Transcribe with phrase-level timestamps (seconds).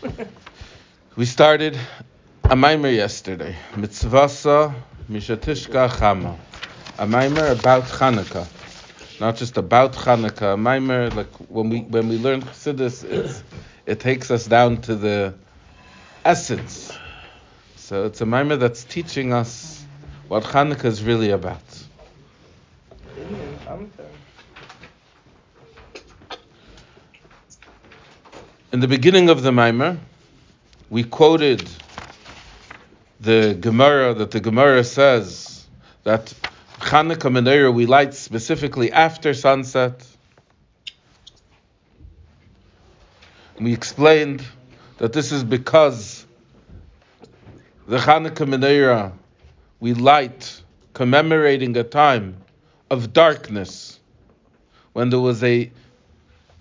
[1.16, 1.78] we started
[2.44, 3.54] a mimer yesterday.
[3.74, 4.74] Mitzvasa
[5.10, 6.38] Mishetishka Chama.
[6.98, 8.46] A mimer about Hanukkah.
[9.20, 10.54] Not just about Hanukkah.
[10.54, 13.42] A mimer, like when we when we learn Chassidus, it's,
[13.86, 15.34] it takes us down to the
[16.24, 16.96] essence.
[17.76, 19.84] So it's a mimer that's teaching us
[20.28, 21.60] what Hanukkah is really about.
[28.72, 29.98] In the beginning of the Maimer,
[30.90, 31.68] we quoted
[33.18, 35.66] the Gemara that the Gemara says
[36.04, 36.32] that
[36.78, 40.06] Chanukah Menorah we light specifically after sunset.
[43.58, 44.44] We explained
[44.98, 46.24] that this is because
[47.88, 49.10] the Chanukah Menorah
[49.80, 50.62] we light
[50.94, 52.36] commemorating a time
[52.88, 53.98] of darkness
[54.92, 55.72] when there was a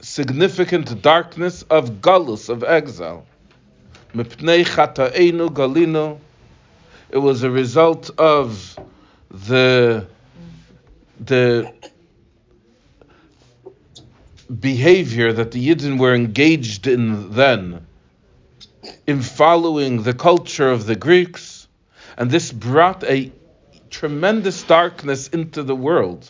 [0.01, 3.25] significant darkness of galus, of exile.
[5.49, 6.19] galino.
[7.09, 8.77] It was a result of
[9.31, 10.07] the
[11.19, 11.71] the
[14.59, 17.85] behavior that the Yidden were engaged in then,
[19.05, 21.67] in following the culture of the Greeks,
[22.17, 23.31] and this brought a
[23.89, 26.29] tremendous darkness into the world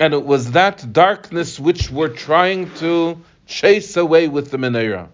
[0.00, 5.08] and it was that darkness which we're trying to chase away with the menorah.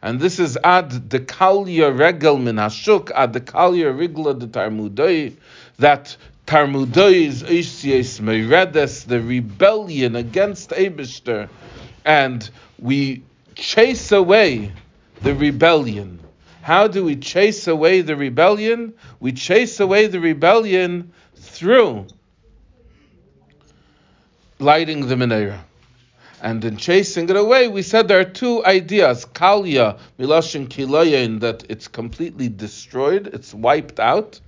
[0.00, 5.36] And this is ad dekalya regel min hashuk, ad dekalya rigla de tarmudoi,
[5.78, 6.16] that
[6.46, 11.50] tarmudoi's ishies meredes, the rebellion against Abishter,
[12.06, 13.22] and we
[13.56, 14.72] chase away
[15.20, 16.18] the rebellion.
[16.62, 18.94] How do we chase away the rebellion?
[19.20, 22.06] We chase away the rebellion through
[24.60, 25.60] lighting the menorah.
[26.42, 29.26] And in chasing it away, we said there are two ideas.
[29.26, 34.40] Kalya, Milashin Kilayin, that it's completely destroyed, it's wiped out.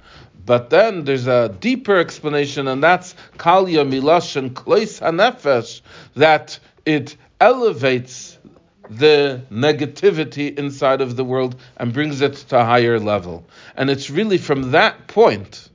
[0.45, 5.83] But then there's a deeper explanation, and that's Kalya, Milashin Klois Hanefesh,
[6.17, 8.39] that it elevates
[8.91, 13.45] the negativity inside of the world and brings it to a higher level.
[13.77, 15.69] And it's really from that point,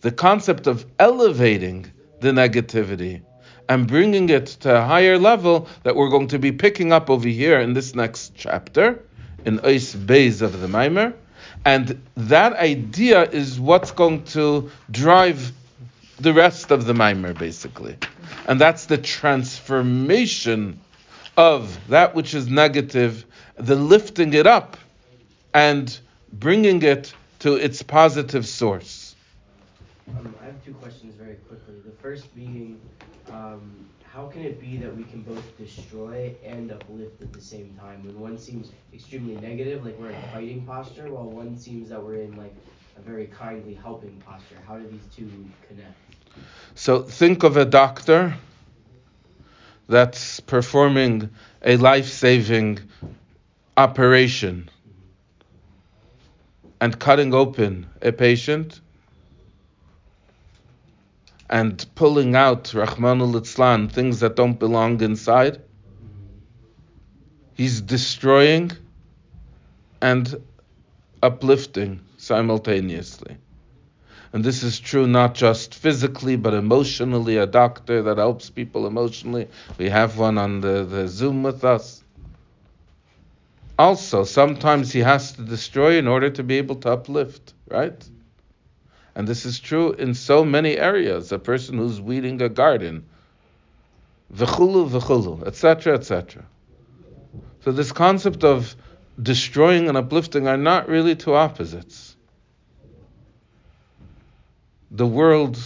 [0.00, 1.90] the concept of elevating
[2.20, 3.22] the negativity
[3.70, 7.28] and bringing it to a higher level that we're going to be picking up over
[7.28, 9.00] here in this next chapter,
[9.44, 11.14] in Eis Beis of the Maimer.
[11.64, 15.52] And that idea is what's going to drive
[16.18, 17.96] the rest of the Maimer, basically.
[18.48, 20.80] And that's the transformation
[21.36, 24.78] of that which is negative, the lifting it up
[25.54, 25.96] and
[26.32, 28.99] bringing it to its positive source.
[30.18, 31.74] Um, I have two questions very quickly.
[31.84, 32.80] The first being,
[33.30, 37.76] um, how can it be that we can both destroy and uplift at the same
[37.78, 41.88] time when one seems extremely negative, like we're in a fighting posture, while one seems
[41.90, 42.54] that we're in like
[42.96, 44.56] a very kindly helping posture?
[44.66, 45.30] How do these two
[45.68, 45.94] connect?
[46.74, 48.34] So think of a doctor
[49.88, 51.30] that's performing
[51.62, 52.80] a life saving
[53.76, 54.68] operation
[56.80, 58.80] and cutting open a patient
[61.50, 65.60] and pulling out Rachmanu litzlan, things that don't belong inside.
[67.54, 68.70] He's destroying
[70.00, 70.42] and
[71.22, 73.36] uplifting simultaneously.
[74.32, 77.36] And this is true not just physically, but emotionally.
[77.36, 79.48] A doctor that helps people emotionally.
[79.76, 82.04] We have one on the, the Zoom with us.
[83.76, 88.08] Also, sometimes he has to destroy in order to be able to uplift, right?
[89.14, 91.32] And this is true in so many areas.
[91.32, 93.04] A person who's weeding a garden,
[94.32, 96.44] v'chulu v'chulu, etc., etc.
[97.64, 98.74] So this concept of
[99.20, 102.16] destroying and uplifting are not really two opposites.
[104.90, 105.58] The world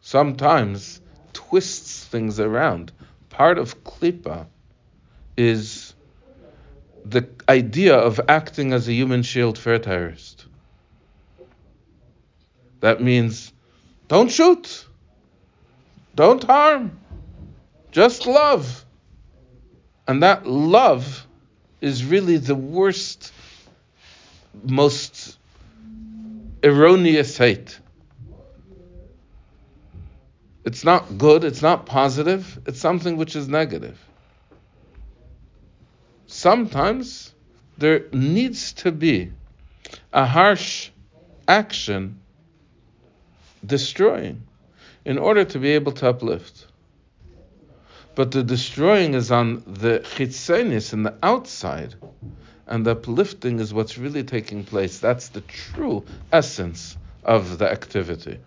[0.00, 1.00] sometimes
[1.32, 2.92] twists things around.
[3.28, 4.46] Part of klipa
[5.36, 5.94] is
[7.04, 10.41] the idea of acting as a human shield for a terrorist.
[12.82, 13.52] That means
[14.08, 14.86] don't shoot,
[16.16, 16.98] don't harm,
[17.92, 18.84] just love.
[20.08, 21.24] And that love
[21.80, 23.32] is really the worst,
[24.64, 25.38] most
[26.64, 27.78] erroneous hate.
[30.64, 33.96] It's not good, it's not positive, it's something which is negative.
[36.26, 37.32] Sometimes
[37.78, 39.30] there needs to be
[40.12, 40.90] a harsh
[41.46, 42.18] action
[43.64, 44.42] destroying
[45.04, 46.66] in order to be able to uplift.
[48.14, 51.94] But the destroying is on the chitzenis in the outside,
[52.66, 54.98] and the uplifting is what's really taking place.
[54.98, 58.38] That's the true essence of the activity.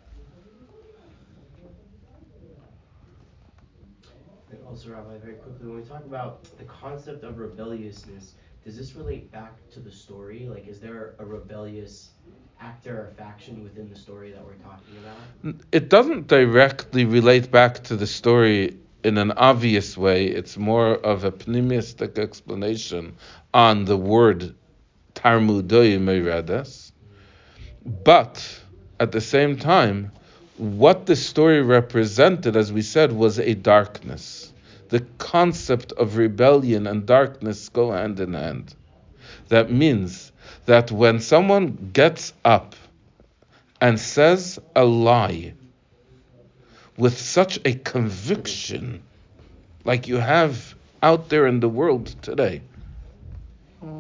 [4.76, 8.34] also, Rabbi, very quickly, when we talk about the concept of rebelliousness,
[8.66, 10.48] does this relate back to the story?
[10.50, 12.10] Like, is there a rebellious
[12.60, 15.56] actor or faction within the story that we're talking about?
[15.72, 20.26] It doesn't directly relate back to the story in an obvious way.
[20.26, 23.16] It's more of a pneumistic explanation
[23.54, 24.56] on the word
[25.14, 26.92] Tarmudoi Meredes.
[28.04, 28.62] But
[29.00, 30.12] at the same time,
[30.58, 34.52] what the story represented, as we said, was a darkness.
[34.90, 38.76] The concept of rebellion and darkness go hand in hand.
[39.50, 40.32] That means
[40.66, 42.76] that when someone gets up
[43.82, 45.54] and says a lie
[46.98, 49.04] with such a conviction,
[49.84, 52.62] like you have out there in the world today,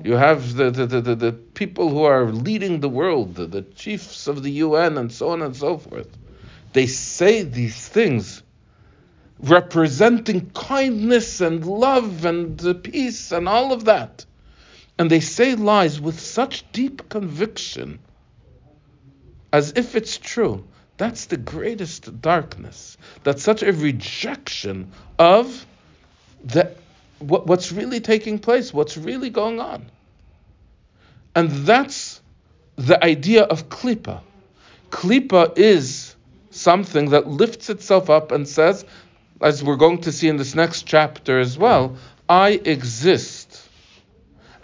[0.03, 4.27] you have the, the, the, the, people who are leading the world, the, the chiefs
[4.27, 6.09] of the UN, and so on and so forth.
[6.73, 8.41] They say these things
[9.39, 14.25] representing kindness and love and peace and all of that.
[14.97, 17.99] And they say lies with such deep conviction
[19.51, 20.65] as if it's true.
[20.97, 22.97] That's the greatest darkness.
[23.23, 25.65] That's such a rejection of
[26.43, 26.73] the,
[27.19, 29.91] what, what's really taking place, what's really going on.
[31.35, 32.21] And that's
[32.77, 34.21] the idea of klipa.
[34.89, 36.15] Klipa is
[36.51, 38.85] something that lifts itself up and says,
[39.41, 41.97] as we're going to see in this next chapter as well,
[42.27, 43.65] I exist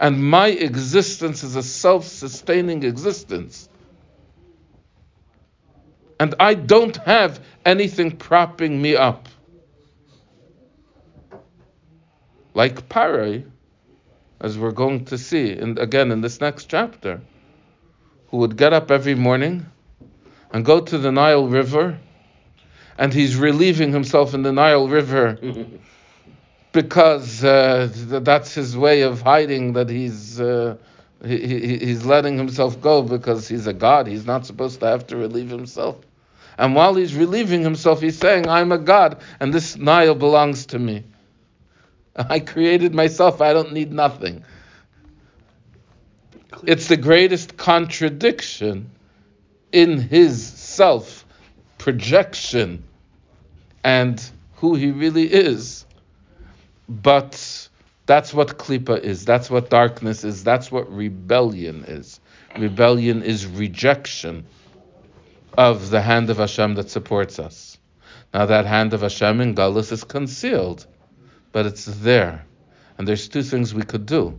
[0.02, 3.68] and my existence is a self sustaining existence.
[6.18, 9.28] And I don't have anything propping me up.
[12.52, 13.48] Like Parai,
[14.40, 17.20] as we're going to see and again in this next chapter,
[18.26, 19.66] who would get up every morning
[20.52, 21.96] and go to the Nile River,
[22.98, 25.38] and he's relieving himself in the Nile River
[26.72, 30.76] because uh, that's his way of hiding that he's uh,
[31.24, 34.06] he, he, he's letting himself go because he's a god.
[34.06, 35.96] He's not supposed to have to relieve himself.
[36.58, 40.78] And while he's relieving himself, he's saying, "I'm a god, and this Nile belongs to
[40.78, 41.04] me.
[42.16, 43.40] I created myself.
[43.40, 44.44] I don't need nothing."
[46.64, 48.90] It's the greatest contradiction
[49.72, 51.21] in his self
[51.82, 52.84] projection
[53.82, 55.84] and who he really is
[56.88, 57.68] but
[58.06, 59.24] that's what klipa is.
[59.24, 60.44] That's what darkness is.
[60.44, 62.20] That's what rebellion is.
[62.58, 64.44] Rebellion is rejection
[65.56, 67.78] of the hand of Hashem that supports us.
[68.34, 70.86] Now that hand of Hashem in Galus is concealed,
[71.52, 72.44] but it's there.
[72.98, 74.38] And there's two things we could do.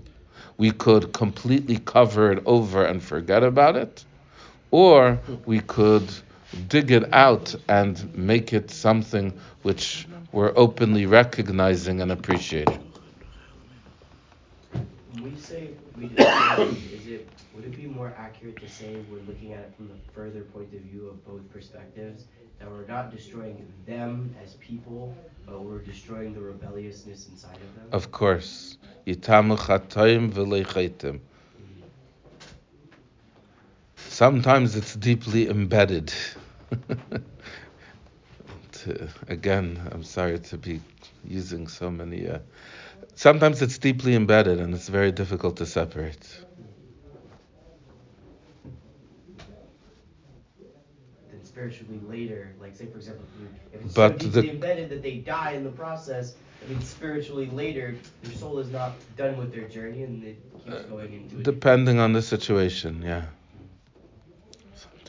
[0.58, 4.06] We could completely cover it over and forget about it,
[4.72, 6.10] or we could
[6.68, 9.34] dig it out and make it something
[9.64, 12.80] which we're openly recognizing and appreciating.
[15.14, 19.54] When we say we is it would it be more accurate to say we're looking
[19.54, 22.26] at it from the further point of view of both perspectives?
[22.60, 25.16] That we're not destroying them as people,
[25.46, 27.88] but we're destroying the rebelliousness inside of them?
[27.92, 28.78] Of course.
[31.58, 31.84] Mm-hmm.
[33.98, 36.14] Sometimes it's deeply embedded.
[38.72, 40.82] to, again, I'm sorry to be
[41.28, 42.28] using so many.
[42.28, 42.40] Uh,
[43.16, 46.28] sometimes it's deeply embedded and it's very difficult to separate.
[51.32, 53.26] Then spiritually later, like say for example,
[53.74, 56.82] if it's but so deeply the, embedded that they die in the process, I mean
[56.82, 61.14] spiritually later, their soul is not done with their journey and it keeps uh, going
[61.14, 61.44] into it.
[61.44, 63.26] Depending on the situation, yeah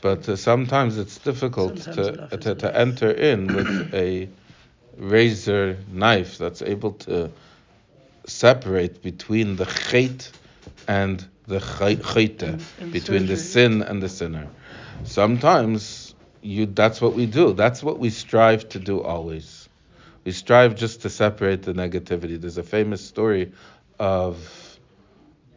[0.01, 4.29] but uh, sometimes it's difficult sometimes to, to, to enter in with a
[4.97, 7.31] razor knife that's able to
[8.25, 10.31] separate between the chait
[10.87, 12.59] and the chayte,
[12.91, 14.47] between the sin and the sinner.
[15.03, 17.53] Sometimes you that's what we do.
[17.53, 19.69] That's what we strive to do always.
[20.23, 22.39] We strive just to separate the negativity.
[22.39, 23.51] There's a famous story
[23.99, 24.79] of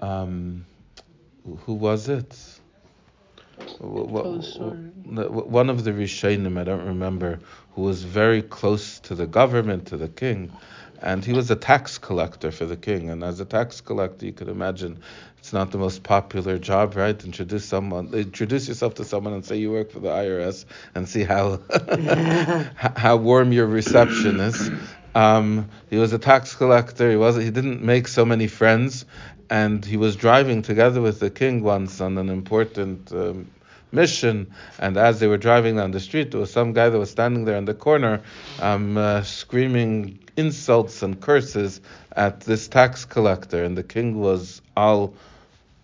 [0.00, 0.66] um,
[1.60, 2.57] who was it?
[3.78, 7.38] One of the Rishonim, I don't remember,
[7.74, 10.52] who was very close to the government, to the king,
[11.00, 13.10] and he was a tax collector for the king.
[13.10, 14.98] And as a tax collector, you could imagine
[15.38, 17.24] it's not the most popular job, right?
[17.24, 21.22] Introduce someone, introduce yourself to someone and say you work for the IRS, and see
[21.22, 21.60] how
[22.74, 24.70] how warm your reception is.
[25.14, 27.10] Um, he was a tax collector.
[27.10, 29.04] He was he didn't make so many friends,
[29.50, 33.50] and he was driving together with the king once on an important um,
[33.92, 34.52] mission.
[34.78, 37.44] And as they were driving down the street, there was some guy that was standing
[37.44, 38.22] there in the corner,
[38.60, 41.80] um, uh, screaming insults and curses
[42.12, 43.64] at this tax collector.
[43.64, 45.14] And the king was all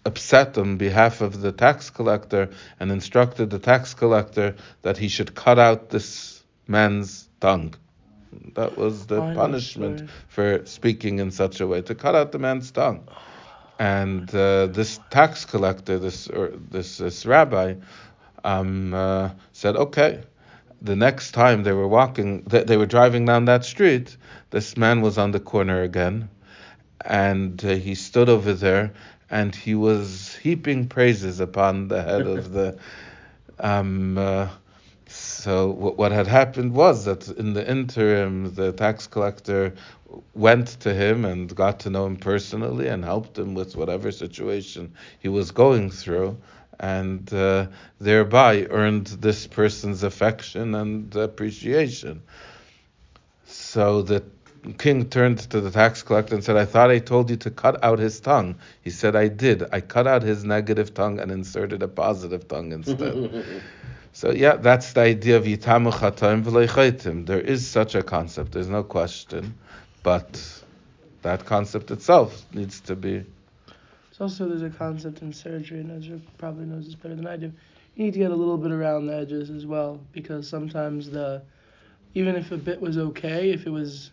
[0.04, 5.34] upset on behalf of the tax collector and instructed the tax collector that he should
[5.34, 7.74] cut out this man's tongue.
[8.54, 12.38] That was the I punishment for speaking in such a way to cut out the
[12.38, 13.08] man's tongue.
[13.78, 17.74] And uh, this tax collector, this or this, this rabbi,
[18.44, 20.22] um, uh, said, "Okay."
[20.82, 24.16] The next time they were walking, they, they were driving down that street.
[24.50, 26.28] This man was on the corner again,
[27.04, 28.92] and uh, he stood over there,
[29.30, 32.78] and he was heaping praises upon the head of the.
[33.60, 34.48] Um, uh,
[35.06, 39.74] so what, what had happened was that in the interim, the tax collector
[40.34, 44.92] went to him and got to know him personally and helped him with whatever situation
[45.18, 46.36] he was going through,
[46.80, 47.66] and uh,
[48.00, 52.22] thereby earned this person's affection and appreciation.
[53.46, 54.24] So the
[54.78, 57.82] king turned to the tax collector and said, I thought I told you to cut
[57.84, 58.56] out his tongue.
[58.82, 59.64] He said, I did.
[59.72, 63.44] I cut out his negative tongue and inserted a positive tongue instead.
[64.24, 67.26] So yeah, that's the idea of yitamu chatoim v'leichaitim.
[67.26, 68.52] There is such a concept.
[68.52, 69.52] There's no question,
[70.02, 70.62] but
[71.20, 73.26] that concept itself needs to be.
[74.08, 77.36] It's also there's a concept in surgery, and Ezra probably knows this better than I
[77.36, 77.52] do.
[77.96, 81.42] You need to get a little bit around the edges as well, because sometimes the,
[82.14, 84.10] even if a bit was okay, if it was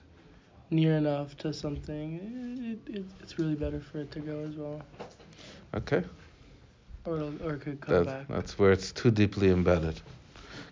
[0.71, 4.81] near enough to something, it, it, it's really better for it to go as well,
[5.73, 6.03] Okay,
[7.05, 8.27] or or it could come that, back.
[8.27, 9.99] that's where it's too deeply embedded.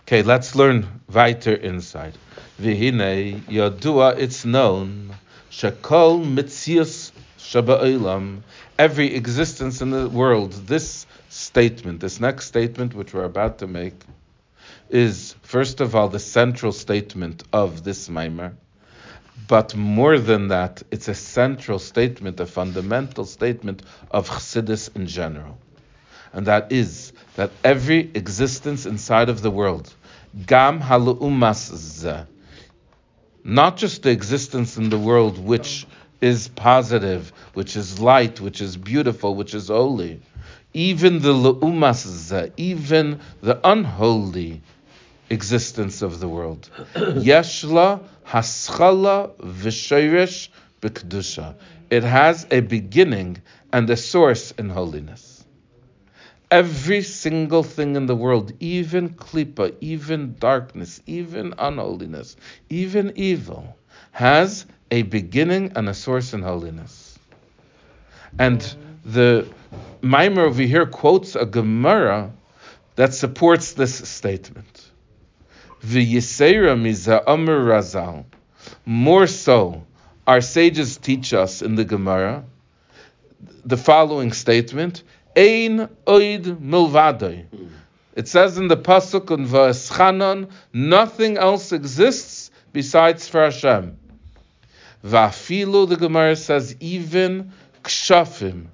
[0.01, 2.17] Okay, let's learn weiter inside.
[2.59, 5.15] Vihine yadua, it's known.
[5.51, 8.41] Shakol mitzias shaba'olam.
[8.77, 10.53] Every existence in the world.
[10.53, 13.93] This statement, this next statement, which we're about to make,
[14.89, 18.53] is first of all the central statement of this mimer.
[19.47, 25.57] But more than that, it's a central statement, a fundamental statement of Chassidus in general.
[26.33, 29.93] And that is that every existence inside of the world,
[30.45, 32.25] Gam halu'umas zeh,
[33.43, 35.87] not just the existence in the world which
[36.21, 40.21] is positive, which is light, which is beautiful, which is holy,
[40.73, 44.61] even the lu'umas even the unholy
[45.29, 46.69] existence of the world.
[46.93, 50.49] Yeshla haschala v'shoresh
[50.81, 51.55] b'kedusha.
[51.89, 53.41] It has a beginning
[53.73, 55.28] and a source in holiness.
[56.51, 62.35] Every single thing in the world, even klipa, even darkness, even unholiness,
[62.69, 63.77] even evil,
[64.11, 67.19] has a beginning and a source in holiness.
[68.39, 68.61] And
[69.05, 69.47] the
[70.01, 72.31] Mimer over here quotes a Gemara
[72.95, 74.89] that supports this statement.
[75.83, 77.15] Razal.
[78.85, 79.83] More so,
[80.27, 82.43] our sages teach us in the Gemara
[83.63, 85.03] the following statement:
[85.35, 87.45] Ein oid milvadoi.
[88.15, 93.97] It says in the pasuk in Va'eschanon, nothing else exists besides for Hashem.
[95.05, 98.65] Vafilu, the Gemara says, even kshafim,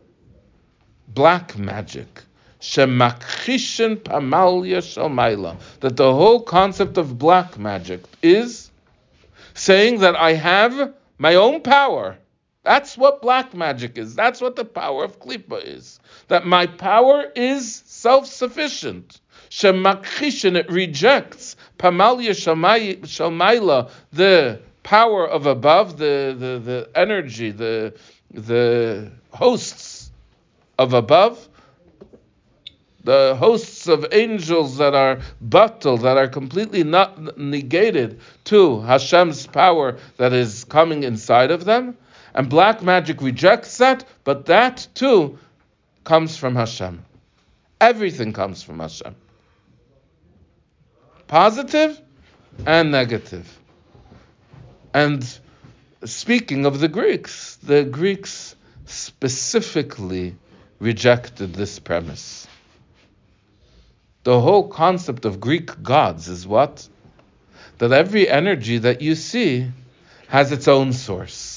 [1.08, 2.24] black magic,
[2.60, 8.72] shemakhishin pamalya shalmaila, that the whole concept of black magic is
[9.54, 12.18] saying that I have my own power.
[12.66, 14.16] That's what black magic is.
[14.16, 16.00] That's what the power of Klippa is.
[16.30, 19.22] That my power is self-sufficient.
[19.52, 27.94] Shemakhishin, it rejects shalmai- shalmaila, the power of above, the, the, the energy, the,
[28.34, 30.12] the hosts
[30.80, 31.48] of above,
[33.04, 40.00] the hosts of angels that are battle, that are completely not negated to Hashem's power
[40.18, 41.96] that is coming inside of them.
[42.36, 45.40] And black magic rejects that, but that too
[46.04, 47.04] comes from Hashem.
[47.80, 49.16] Everything comes from Hashem.
[51.28, 52.00] Positive
[52.66, 53.58] and negative.
[54.94, 55.26] And
[56.04, 60.36] speaking of the Greeks, the Greeks specifically
[60.80, 62.48] rejected this premise.
[64.24, 66.86] The whole concept of Greek gods is what?
[67.78, 69.72] That every energy that you see
[70.28, 71.55] has its own source.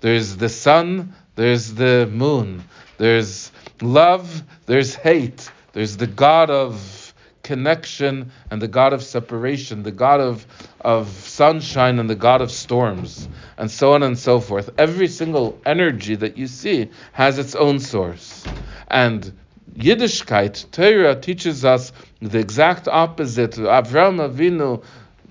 [0.00, 2.64] There's the sun, there's the moon,
[2.98, 7.08] there's love, there's hate, there's the god of
[7.48, 10.46] connection and the God of separation, the God of,
[10.82, 13.26] of sunshine and the God of storms,
[13.56, 14.68] and so on and so forth.
[14.76, 18.44] Every single energy that you see has its own source.
[18.88, 19.32] And
[19.78, 23.52] Yiddishkeit, Torah teaches us the exact opposite.
[23.52, 24.84] Avraham Avinu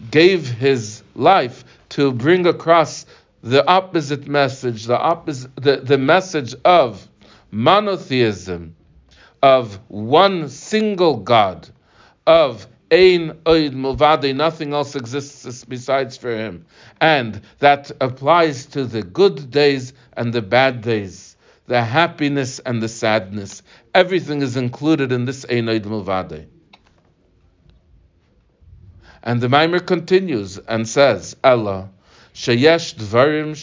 [0.09, 3.05] gave his life to bring across
[3.41, 7.08] the opposite message, the opposite, the, the message of
[7.51, 8.75] monotheism,
[9.41, 11.70] of one single God,
[12.25, 16.65] of Ein Oid Mulvade, nothing else exists besides for him.
[17.00, 21.36] And that applies to the good days and the bad days,
[21.67, 23.62] the happiness and the sadness.
[23.94, 26.48] Everything is included in this Ein Oid Mulvade.
[29.24, 31.89] And the Maimer continues and says, Allah,
[32.38, 33.56] Dvarim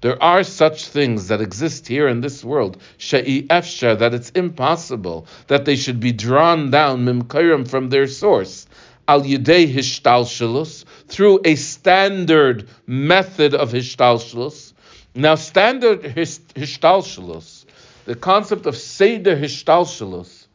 [0.00, 5.64] There are such things that exist here in this world, she'efsha, that it's impossible that
[5.64, 8.66] they should be drawn down mimkayim from their source.
[9.06, 14.72] Al yidei hishtalshalus, through a standard method of hishtalshalus.
[15.14, 17.64] Now, standard hishtalshalus,
[18.06, 20.48] the concept of seder hishtalshalus,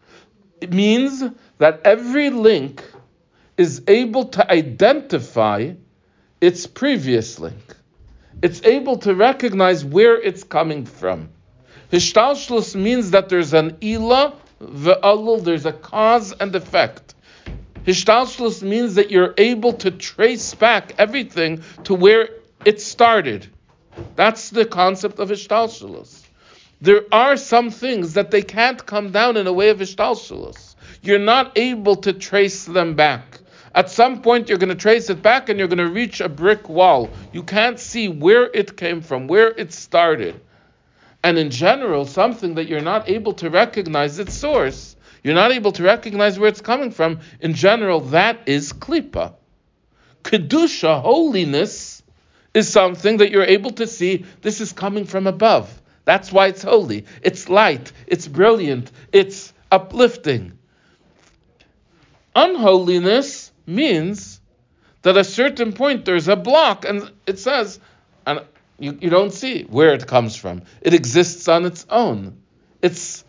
[0.59, 1.23] it means
[1.57, 2.83] that every link
[3.61, 5.71] is able to identify
[6.41, 7.75] its previous link.
[8.41, 11.29] It's able to recognize where it's coming from.
[11.91, 17.13] Hishtalshlus means that there's an ila, ve'alul, there's a cause and effect.
[17.85, 22.29] Hishtalshlus means that you're able to trace back everything to where
[22.65, 23.45] it started.
[24.15, 26.23] That's the concept of Hishtalshlus.
[26.81, 30.73] There are some things that they can't come down in a way of Hishtalshlus.
[31.03, 33.30] You're not able to trace them back.
[33.73, 36.27] At some point, you're going to trace it back and you're going to reach a
[36.27, 37.09] brick wall.
[37.31, 40.41] You can't see where it came from, where it started.
[41.23, 45.71] And in general, something that you're not able to recognize its source, you're not able
[45.73, 49.35] to recognize where it's coming from, in general, that is klipa.
[50.23, 52.03] Kedusha, holiness,
[52.53, 55.81] is something that you're able to see this is coming from above.
[56.03, 57.05] That's why it's holy.
[57.21, 60.57] It's light, it's brilliant, it's uplifting.
[62.35, 64.41] Unholiness means
[65.01, 67.79] that at a certain point there's a block, and it says,
[68.25, 68.41] and
[68.79, 70.63] you, you don't see where it comes from.
[70.81, 72.37] It exists on its own.
[72.81, 73.23] It's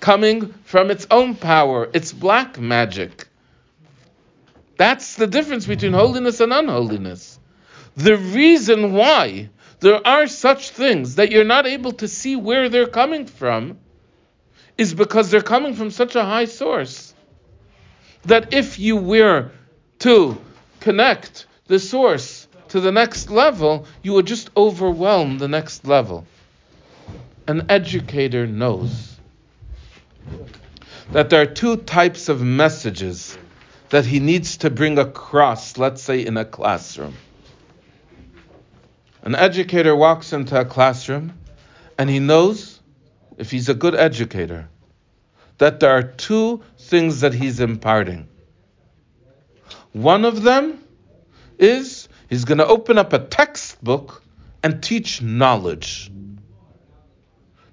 [0.00, 1.88] coming from its own power.
[1.92, 3.26] It's black magic.
[4.76, 7.38] That's the difference between holiness and unholiness.
[7.96, 9.48] The reason why
[9.80, 13.78] there are such things that you're not able to see where they're coming from
[14.76, 17.14] is because they're coming from such a high source
[18.26, 19.50] that if you were
[20.00, 20.36] to
[20.80, 26.26] connect the source to the next level, you would just overwhelm the next level.
[27.46, 29.16] An educator knows
[31.12, 33.38] that there are two types of messages
[33.90, 37.14] that he needs to bring across, let's say in a classroom.
[39.22, 41.32] An educator walks into a classroom
[41.98, 42.80] and he knows,
[43.38, 44.68] if he's a good educator,
[45.58, 48.28] that there are two things that he's imparting.
[49.92, 50.82] One of them
[51.58, 54.22] is he's going to open up a textbook
[54.62, 56.10] and teach knowledge.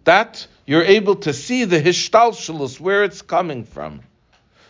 [0.04, 4.02] That you're able to see the hishtalshalus, where it's coming from.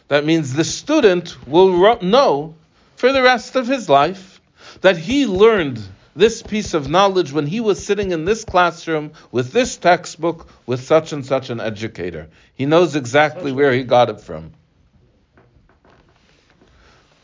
[0.08, 2.56] That means the student will know
[2.96, 4.42] for the rest of his life
[4.82, 5.82] that he learned
[6.16, 10.84] this piece of knowledge when he was sitting in this classroom with this textbook with
[10.84, 12.30] such and such an educator.
[12.56, 14.54] He knows exactly where he got it from.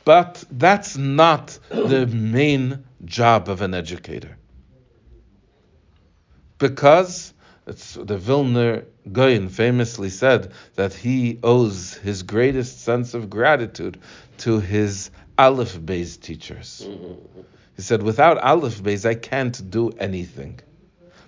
[0.06, 4.38] But that's not the main job of an educator.
[6.58, 7.34] Because
[7.68, 14.00] it's, the Vilner Gaon famously said that he owes his greatest sense of gratitude
[14.40, 16.86] to his Aleph Beis teachers.
[17.78, 20.60] He said, without Aleph Beis, I can't do anything.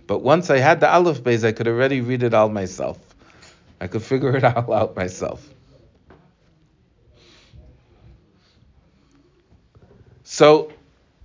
[0.06, 2.98] But once I had the Aleph Beis, I could already read it all myself.
[3.80, 5.48] I could figure it all out myself.
[10.26, 10.74] So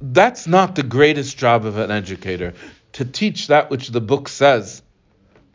[0.01, 2.55] that's not the greatest job of an educator,
[2.93, 4.81] to teach that which the book says,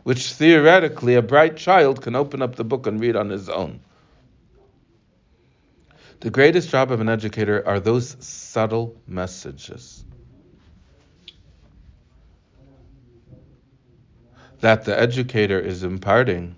[0.04, 3.80] which theoretically a bright child can open up the book and read on his own.
[6.22, 10.06] The greatest job of an educator are those subtle messages.
[14.60, 16.56] That the educator is imparting,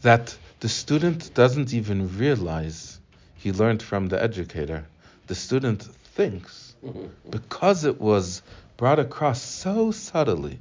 [0.00, 2.98] that the student doesn't even realize
[3.34, 4.86] he learned from the educator.
[5.26, 6.74] The student thinks
[7.28, 8.40] because it was
[8.78, 10.58] brought across so subtly,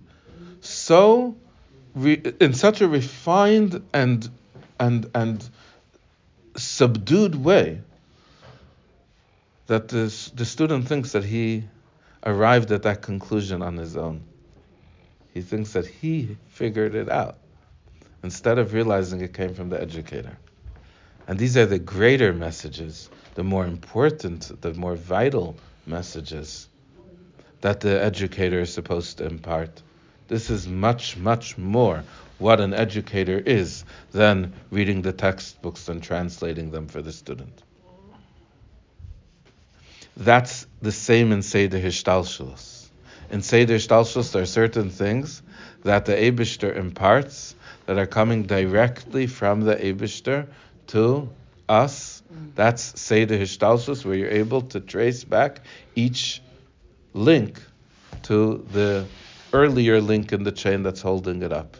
[0.59, 1.37] so
[1.95, 4.29] re- in such a refined and
[4.77, 5.49] and and
[6.55, 7.81] subdued way
[9.67, 11.63] that the, the student thinks that he
[12.25, 14.23] arrived at that conclusion on his own.
[15.33, 17.37] He thinks that he figured it out
[18.23, 20.37] instead of realizing it came from the educator.
[21.27, 26.67] And these are the greater messages, the more important, the more vital messages
[27.61, 29.81] that the educator is supposed to impart.
[30.27, 32.03] This is much, much more
[32.43, 37.63] what an educator is than reading the textbooks and translating them for the student.
[40.17, 42.89] That's the same in Seder Hishtalshalos.
[43.31, 45.41] In Seder Hishtalshalos, there are certain things
[45.83, 50.45] that the Abishter imparts that are coming directly from the Abishter
[50.87, 51.29] to
[51.69, 52.23] us.
[52.55, 55.61] That's Seder Hishtalshalos, where you're able to trace back
[55.95, 56.41] each
[57.13, 57.61] link
[58.23, 59.05] to the
[59.53, 61.77] earlier link in the chain that's holding it up.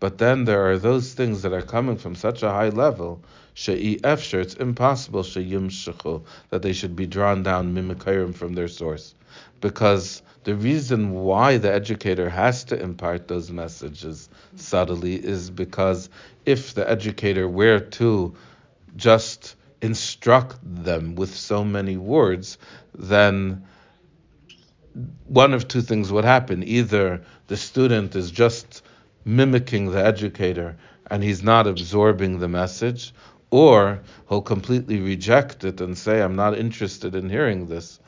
[0.00, 3.20] But then there are those things that are coming from such a high level
[3.54, 9.14] she'i efsher, it's impossible she'yim that they should be drawn down mimikayim from their source.
[9.60, 16.08] Because the reason why the educator has to impart those messages subtly is because
[16.46, 18.36] if the educator were to
[18.94, 22.58] just instruct them with so many words,
[22.94, 23.64] then
[25.26, 26.62] one of two things would happen.
[26.62, 28.82] Either the student is just
[29.24, 30.76] mimicking the educator
[31.10, 33.12] and he's not absorbing the message,
[33.50, 37.98] or he'll completely reject it and say, I'm not interested in hearing this.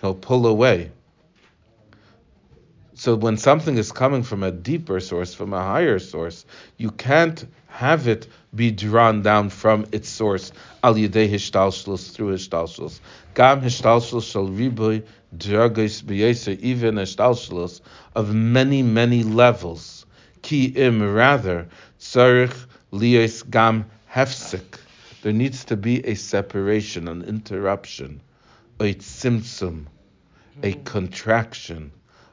[0.00, 0.92] He'll pull away.
[2.94, 6.44] So when something is coming from a deeper source, from a higher source,
[6.76, 12.98] you can't have it be drawn down from its source, al yedei hishtalshlus, through hishtalshlus.
[13.34, 15.04] Gam hishtalshlus shall riboy
[15.36, 17.80] dragos b'yeser, even hishtalshlus,
[18.16, 19.97] of many, many levels.
[20.48, 21.68] Ki im, rather,
[22.00, 22.56] tzarich
[22.90, 24.78] liyos gam hefsik.
[25.20, 28.22] There needs to be a separation, an interruption,
[28.80, 29.88] a tzimtzum,
[30.62, 30.82] a hmm.
[30.84, 31.92] contraction,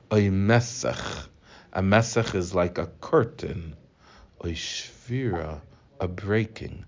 [0.09, 1.27] a mesach.
[1.73, 3.75] A mesach is like a curtain,
[4.39, 5.59] a shvira,
[5.99, 6.85] a breaking.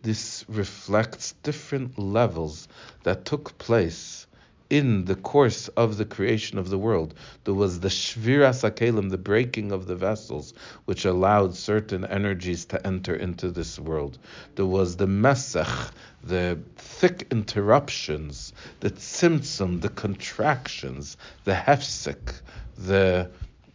[0.00, 2.68] This reflects different levels
[3.02, 4.26] that took place
[4.70, 7.14] in the course of the creation of the world.
[7.44, 10.52] There was the Shvira Sakelim, the breaking of the vessels,
[10.84, 14.18] which allowed certain energies to enter into this world.
[14.56, 15.90] There was the Mesech,
[16.22, 22.40] the thick interruptions, the Tzimtzum, the contractions, the Hefsek,
[22.76, 23.30] the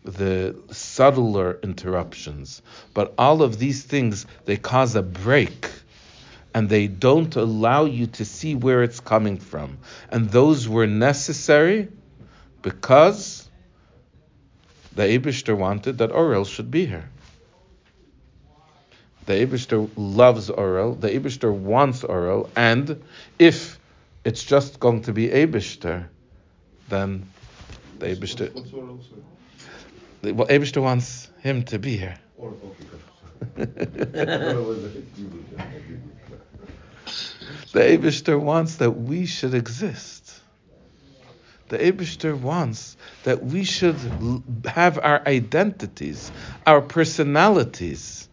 [0.05, 2.61] the subtler interruptions.
[2.93, 5.69] But all of these things, they cause a break
[6.53, 9.79] and they don't allow you to see where it's coming from.
[10.09, 11.89] And those were necessary
[12.61, 13.49] because
[14.95, 17.09] the Abishter wanted that Orel should be here.
[19.25, 23.01] The Abishter loves Orel, the Abishter wants Orel, and
[23.39, 23.79] if
[24.25, 26.07] it's just going to be Abishter,
[26.89, 27.25] then
[27.99, 28.53] the Abishter.
[30.21, 32.17] Well, Abishter wants him to be here.
[37.73, 40.41] The Abishter wants that we should exist.
[41.69, 43.97] The Abishter wants that we should
[44.65, 46.31] have our identities,
[46.67, 48.29] our personalities,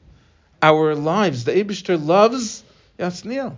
[0.60, 1.44] our lives.
[1.44, 2.62] The Abishter loves
[2.98, 3.56] Yasniel.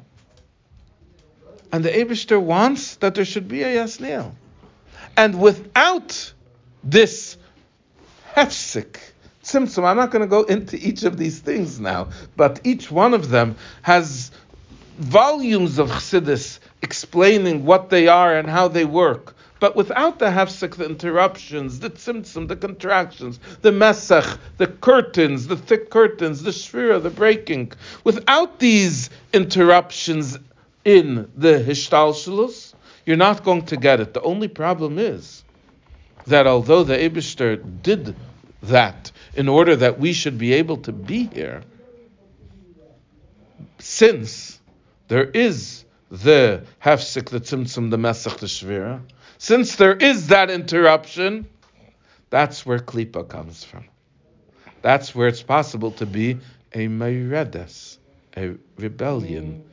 [1.72, 4.32] And the Abishter wants that there should be a Yasniel.
[5.16, 6.32] And without
[6.84, 7.36] this
[8.34, 8.98] hefsik,
[9.42, 13.14] tzimtzum, I'm not going to go into each of these things now, but each one
[13.14, 14.30] of them has
[14.98, 19.34] volumes of chassidus explaining what they are and how they work.
[19.58, 25.56] But without the hefsek, the interruptions, the tzimtzum, the contractions, the mesach, the curtains, the
[25.56, 30.38] thick curtains, the shvira, the breaking, without these interruptions
[30.84, 32.74] in the hishtalshalus,
[33.06, 34.14] you're not going to get it.
[34.14, 35.44] The only problem is
[36.26, 38.16] that although the Abishter did
[38.64, 41.62] that in order that we should be able to be here,
[43.78, 44.60] since
[45.08, 49.00] there is the hefsik, the tzimtzum, the mesach, the shvira.
[49.38, 51.48] Since there is that interruption,
[52.30, 53.84] that's where klipa comes from.
[54.82, 56.38] That's where it's possible to be
[56.72, 57.98] a meiredes,
[58.36, 59.64] a rebellion,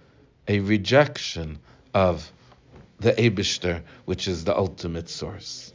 [0.47, 1.59] a rejection
[1.93, 2.31] of
[2.99, 5.73] the Abishter, which is the ultimate source.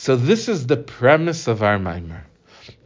[0.00, 2.24] So this is the premise of our mimer.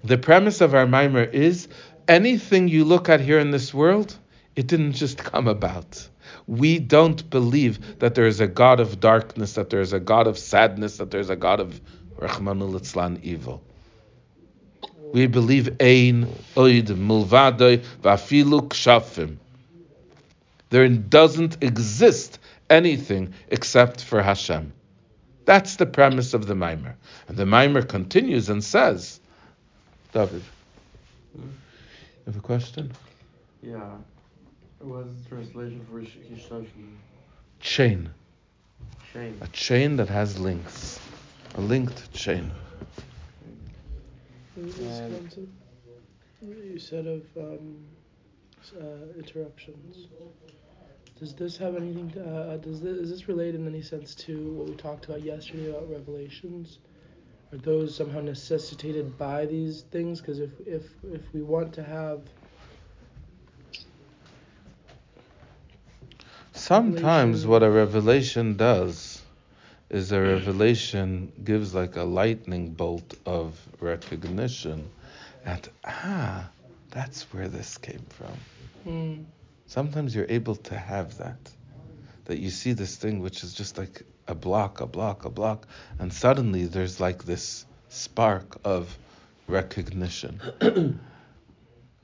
[0.02, 1.68] The premise of our mimer is
[2.08, 4.18] anything you look at here in this world,
[4.56, 6.08] it didn't just come about.
[6.48, 10.26] We don't believe that there is a God of darkness, that there is a God
[10.26, 11.80] of sadness, that there is a God of
[12.18, 13.62] Rachmanu litzlan evil.
[15.12, 19.36] We believe ein oid mulvadoi vafilu kshafim.
[20.70, 24.72] There doesn't exist anything except for Hashem.
[25.44, 26.94] That's the premise of the Maimer.
[27.28, 29.20] And the Maimer continues and says,
[30.12, 30.42] David,
[31.34, 31.42] you
[32.26, 32.92] have a question?
[33.62, 33.96] Yeah.
[34.78, 36.96] What's the translation for Kishashim?
[37.60, 38.10] Chain.
[39.12, 39.38] Chain.
[39.40, 40.98] A chain that has links.
[41.56, 42.50] A linked chain.
[44.56, 45.48] This And- concept
[46.42, 47.86] you said of um,
[48.78, 48.84] uh,
[49.18, 50.08] interruptions.
[51.18, 52.20] Does this have anything to?
[52.24, 55.70] Uh, does this is this related in any sense to what we talked about yesterday
[55.70, 56.78] about revelations?
[57.52, 60.20] Are those somehow necessitated by these things?
[60.20, 62.20] Because if if if we want to have
[66.52, 69.20] Sometimes what a revelation does
[69.90, 74.88] is a revelation gives like a lightning bolt of recognition
[75.44, 76.48] at ah,
[76.90, 78.32] that's where this came from.
[78.84, 79.22] hmm,
[79.74, 81.50] Sometimes you're able to have that.
[82.26, 85.66] That you see this thing which is just like a block, a block, a block,
[85.98, 88.96] and suddenly there's like this spark of
[89.48, 90.40] recognition.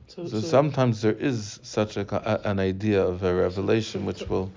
[0.09, 4.51] so, So sometimes there is such a, a- an idea of a revelation which will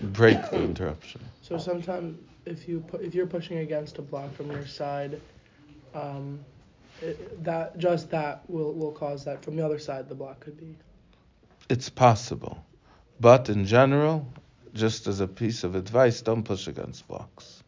[0.00, 1.20] break the interruption.
[1.42, 5.20] So sometimes if you pu- if you're pushing against a block from your side,
[5.92, 6.38] um,
[7.02, 10.56] it, that just that will will cause that from the other side the block could
[10.56, 10.76] be.
[11.68, 12.64] It's possible.
[13.20, 14.26] But in general,
[14.74, 17.62] just as a piece of advice, don't push against blocks.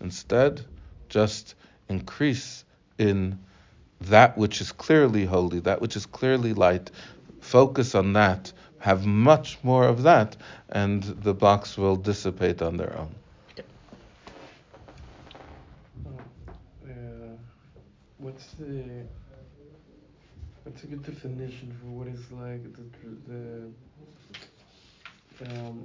[0.00, 0.64] Instead,
[1.08, 1.54] just
[1.88, 2.64] increase
[2.98, 3.38] in
[4.00, 6.90] that which is clearly holy, that which is clearly light.
[7.40, 8.52] Focus on that.
[8.78, 10.36] Have much more of that,
[10.70, 13.14] and the blocks will dissipate on their own.
[16.84, 16.90] Uh,
[18.18, 19.06] what's the
[20.72, 22.82] what's a good definition for what is like the
[23.28, 23.42] the
[25.60, 25.84] um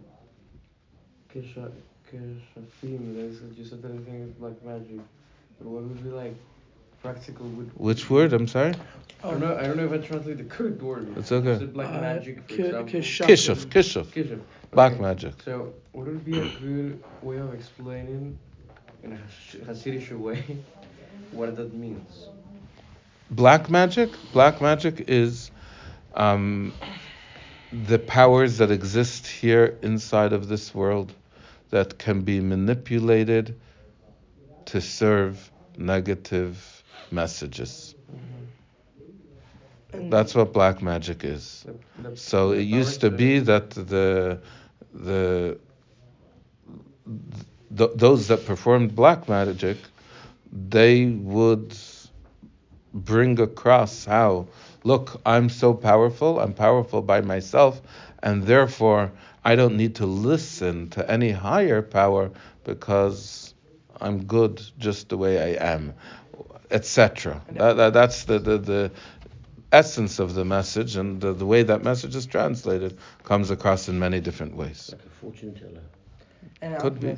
[1.34, 1.70] kesha
[2.10, 3.16] keshafim?
[3.16, 5.02] There's you said that I think it's like magic,
[5.60, 6.36] but what would be like
[7.02, 7.48] practical?
[7.48, 8.32] Would Which word?
[8.32, 8.74] I'm sorry?
[9.24, 9.58] I don't know.
[9.58, 11.18] I don't know if I translate the correct word.
[11.18, 11.52] It's okay.
[11.52, 12.94] Is it black Uh, magic, for ki- example?
[12.94, 14.06] kisha- Kishuf, kishuf.
[14.16, 14.40] Kishuf.
[14.72, 15.02] Black Okay.
[15.02, 15.34] magic.
[15.44, 18.38] So, what would be a good way of explaining,
[19.04, 19.20] in a
[19.68, 20.44] Hasidic way,
[21.32, 22.30] what that means?
[23.30, 24.10] Black magic?
[24.32, 25.52] Black magic is
[26.14, 26.74] um,
[27.72, 31.14] the powers that exist here inside of this world
[31.70, 33.60] that can be manipulated
[34.66, 37.96] to serve negative messages.
[39.94, 41.66] And That's what black magic is.
[41.98, 44.40] The, the, So it used to be that the
[44.94, 45.60] the
[47.76, 49.78] th- those that performed black magic,
[50.52, 51.74] they would
[53.06, 54.48] bring across how,
[54.84, 57.82] look, I'm so powerful, I'm powerful by myself,
[58.24, 59.12] and therefore
[59.46, 62.32] I don't need to listen to any higher power
[62.64, 63.54] because
[64.02, 65.94] I'm good just the way I am,
[66.72, 67.42] etc.
[67.52, 68.92] That, that, that's the, the, the
[69.72, 74.00] essence of the message, and the, the way that message is translated comes across in
[74.00, 74.90] many different ways.
[74.92, 75.82] Like a fortune teller.
[76.62, 77.16] and could be.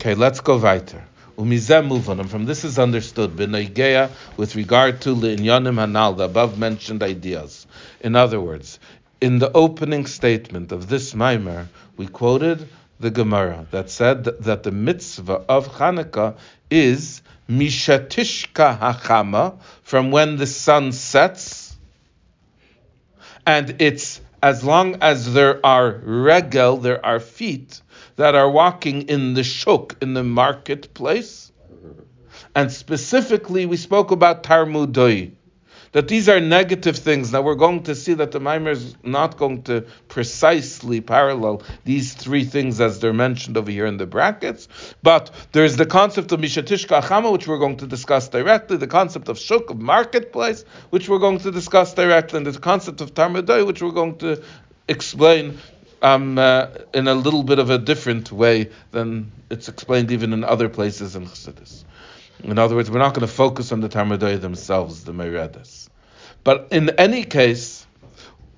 [0.00, 1.04] Okay, let's go weiter.
[1.38, 2.18] Umizem.
[2.18, 7.66] And from this is understood, b'negeya, with regard to li'inyanim hanal, the above mentioned ideas.
[8.00, 8.80] In other words,
[9.20, 12.68] in the opening statement of this Maimer, we quoted
[13.00, 16.36] the Gemara that said that, that the mitzvah of Hanukkah
[16.70, 21.76] is mishetishka hachama, from when the sun sets,
[23.46, 27.80] and it's as long as there are regel, there are feet
[28.18, 31.52] that are walking in the shuk, in the marketplace.
[32.52, 35.30] And specifically, we spoke about Tarmudoi,
[35.92, 37.32] that these are negative things.
[37.32, 42.12] Now we're going to see that the Maimer is not going to precisely parallel these
[42.12, 44.66] three things as they're mentioned over here in the brackets,
[45.00, 49.28] but there's the concept of Mishetishka Achama, which we're going to discuss directly, the concept
[49.28, 53.64] of Shuk, of marketplace, which we're going to discuss directly, and the concept of Tarmudoi,
[53.64, 54.42] which we're going to
[54.88, 55.58] explain
[56.02, 60.44] um, uh, in a little bit of a different way than it's explained even in
[60.44, 61.84] other places in Chassidus.
[62.42, 65.88] In other words, we're not going to focus on the Tarmudoi themselves, the Meredas.
[66.44, 67.86] But in any case,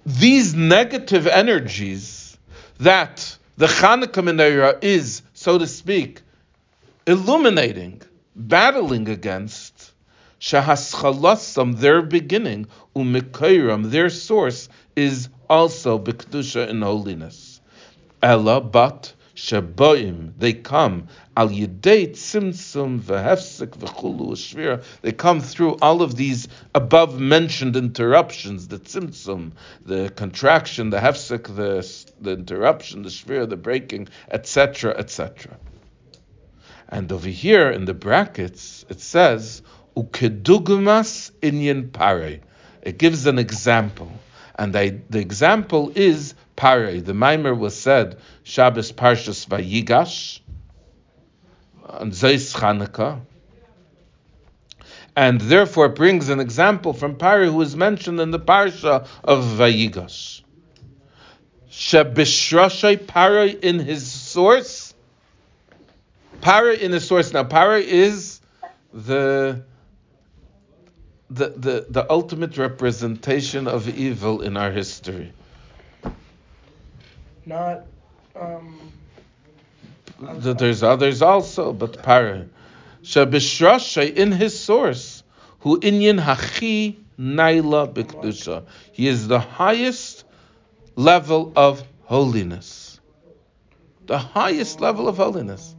[0.05, 2.37] these negative energies
[2.79, 6.23] that the Chanukah menorah is, so to speak,
[7.07, 8.03] illuminating,
[8.37, 9.93] battling against,
[10.41, 17.61] shahaschalasam, their beginning, umikayram, their source, is also bikdusha in holiness.
[18.23, 24.85] Ella, but Shaboim, they come al yidei tzimtzum v'hefsek v'chulu shvira.
[25.03, 29.53] They come through all of these above mentioned interruptions: the tzimtzum,
[29.85, 31.87] the contraction, the hefsek, the
[32.21, 35.57] the interruption, the shvira, the breaking, etc., etc.
[36.89, 39.63] And over here in the brackets it says
[39.97, 42.41] ukedugmas inyan pare.
[42.83, 44.13] It gives an example,
[44.61, 47.01] and the example is pare.
[47.01, 50.41] The maimer was said Shabbos Parshas Vayigash
[51.87, 53.23] on Zeis Chanukah,
[55.17, 60.43] and therefore brings an example from Pari who is mentioned in the Parsha of Vayigash.
[61.71, 64.93] Shebishrashai Pari in his source.
[66.43, 67.33] Pari in his source.
[67.33, 68.43] Now Pari is
[68.93, 69.63] the
[71.31, 75.33] the, the, the ultimate representation of evil in our history.
[77.47, 77.87] Not
[78.39, 78.93] um,
[80.21, 82.49] There's others also, but Pare.
[83.03, 85.23] Shabishrashay in his source,
[85.61, 88.65] who inyan hachi naila bikdusha.
[88.93, 90.25] He is the highest
[90.97, 93.01] level of holiness.
[94.07, 95.75] The highest level of holiness.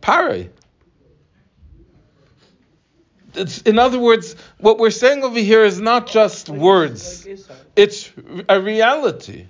[0.00, 0.48] Pare.
[3.64, 7.26] In other words, what we're saying over here is not just words.
[7.76, 8.10] It's
[8.48, 9.46] a reality.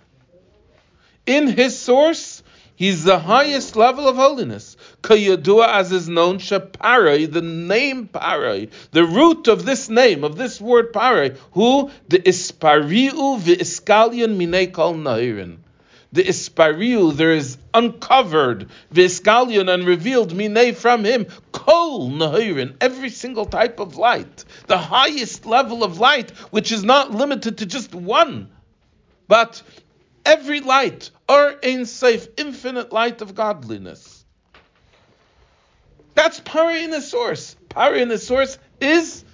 [1.27, 2.43] In his source,
[2.75, 4.77] he's the highest level of holiness.
[5.03, 10.61] Kayadua, as is known, Shaparai, the name Parai, the root of this name, of this
[10.61, 15.59] word Parai, who the Ispariu v'iskalion minei kol nairin.
[16.11, 23.45] The Ispariu, there is uncovered, v'iskalion, and revealed minei from him, kol nairin, every single
[23.45, 24.45] type of light.
[24.67, 28.49] The highest level of light, which is not limited to just one,
[29.27, 29.63] but
[30.25, 34.25] every light, or in safe, infinite light of godliness.
[36.15, 37.55] That's Pari in the source.
[37.69, 39.25] Pari in the source is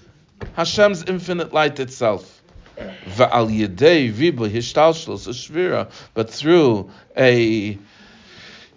[0.55, 2.34] Hashem's infinite light itself.
[2.77, 7.79] Va'al yedei shvira, but through a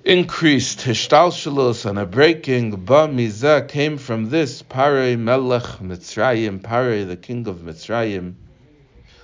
[0.07, 7.17] increased hishtalshalos and a breaking ba mizah came from this Pare Melech Mitzrayim, Pare the
[7.17, 8.35] king of Mitzrayim.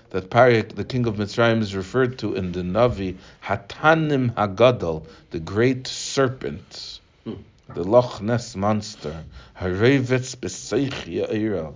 [0.09, 5.39] That Pare, the king of Mitzrayim, is referred to in the Navi Hatanim Hagadol, the
[5.39, 7.35] great serpent, hmm.
[7.73, 9.23] the Loch Ness monster,
[9.59, 11.75] Harevetz Beseich Ya'irav,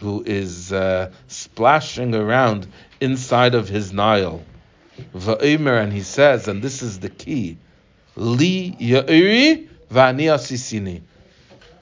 [0.00, 2.66] who is uh, splashing around
[3.00, 4.42] inside of his Nile.
[5.14, 7.58] Va'omer, and he says, and this is the key,
[8.16, 11.02] Li Ya'iri Vani Asisini.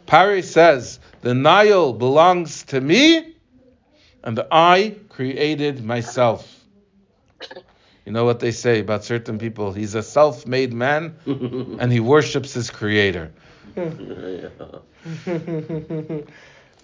[0.07, 3.35] Pare says, the Nile belongs to me,
[4.25, 6.55] and I created myself.
[8.07, 9.73] You know what they say about certain people?
[9.73, 13.31] He's a self made man and he worships his creator.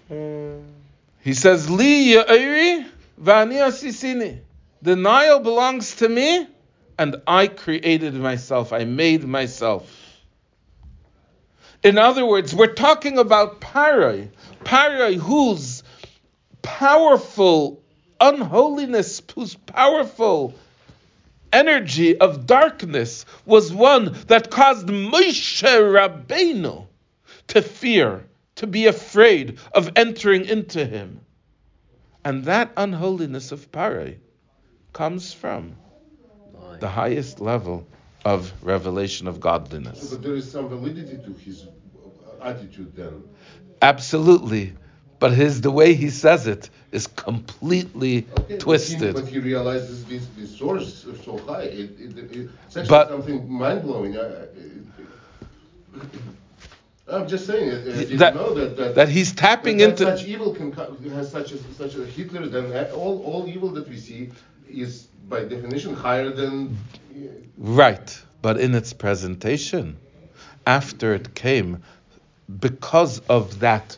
[1.25, 2.85] He says, Li Ya'iri
[3.19, 4.41] Vani Asisini.
[4.83, 6.47] The Nile belongs to me
[6.99, 8.71] and I created myself.
[8.71, 9.91] I made myself.
[11.83, 14.29] In other words, we're talking about Parai.
[14.63, 15.81] Parai whose
[16.61, 17.81] powerful
[18.21, 20.53] unholiness, whose powerful
[21.51, 26.85] energy of darkness was one that caused Moshe Rabbeinu
[27.47, 28.25] to fear,
[28.55, 31.19] to be afraid of entering into him.
[32.23, 34.17] And that unholiness of Parai
[34.93, 35.75] comes from
[36.79, 37.85] the highest level
[38.23, 40.09] of revelation of godliness.
[40.11, 41.67] But there is some validity to his
[42.41, 43.23] attitude then.
[43.81, 44.73] Absolutely.
[45.19, 49.13] But his the way he says it is completely Okay, twisted.
[49.13, 51.63] But he, but he realizes this, this source is so high.
[51.63, 54.17] It, it, it, it's actually But- something mind blowing.
[57.07, 60.25] I'm just saying, did you That- know that, that, that he's tapping that into such
[60.25, 60.71] evil can
[61.11, 62.47] has such a, such a Hitler.
[62.47, 64.31] Then all all evil that we see
[64.69, 66.77] is by definition higher than.
[67.57, 69.97] right, but in its presentation,
[70.65, 71.83] after it came,
[72.59, 73.97] because of that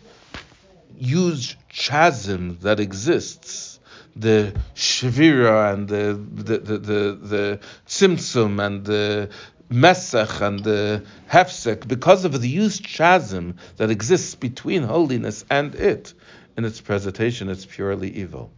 [0.98, 3.80] huge chasm that exists,
[4.16, 7.02] the shvira and the the the the,
[7.34, 9.30] the tzimtzum and the
[9.70, 16.14] mesach and the hefsek, because of the huge chasm that exists between holiness and it,
[16.56, 18.52] in its presentation, it's purely evil.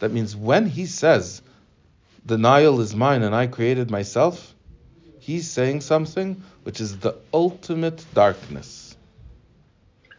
[0.00, 1.42] That means when he says,
[2.26, 4.54] "The Nile is mine and I created myself,"
[5.20, 8.96] he's saying something which is the ultimate darkness.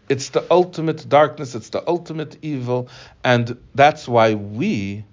[0.08, 2.90] It's the ultimate darkness, it's the ultimate evil,
[3.24, 5.04] and that's why we,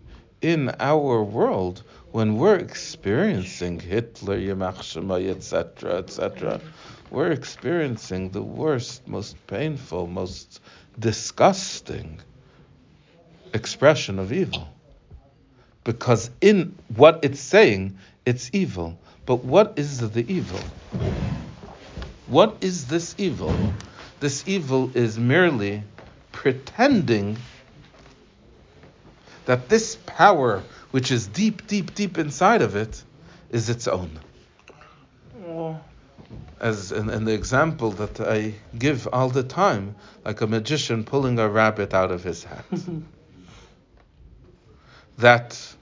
[0.42, 1.82] in our world,
[2.12, 6.60] when we're experiencing Hitler, Yamachshema, etc., etc.,
[7.10, 10.60] we're experiencing the worst, most painful, most
[10.98, 12.20] disgusting
[13.54, 14.68] expression of evil.
[15.84, 18.98] Because in what it's saying, it's evil.
[19.26, 20.60] But what is the evil?
[22.26, 23.54] What is this evil?
[24.20, 25.82] This evil is merely
[26.30, 27.36] pretending
[29.46, 33.02] that this power, which is deep, deep, deep inside of it,
[33.50, 34.10] is its own.
[36.60, 41.38] As in, in the example that I give all the time, like a magician pulling
[41.38, 42.64] a rabbit out of his hat.
[45.18, 45.74] that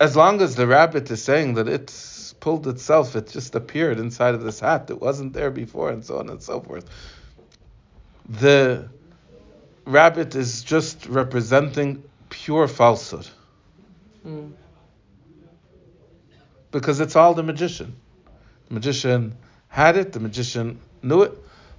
[0.00, 4.34] as long as the rabbit is saying that it's pulled itself, it just appeared inside
[4.34, 6.84] of this hat, it wasn't there before, and so on and so forth.
[8.28, 8.88] The
[9.84, 13.28] rabbit is just representing pure falsehood.
[14.28, 14.52] Mm.
[16.70, 17.96] Because it's all the magician.
[18.68, 19.36] The magician
[19.68, 21.32] had it, the magician knew it,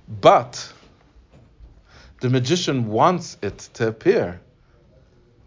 [0.07, 0.73] but
[2.21, 4.41] the magician wants it to appear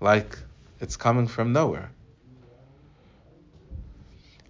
[0.01, 0.39] like
[0.81, 1.91] it's coming from nowhere.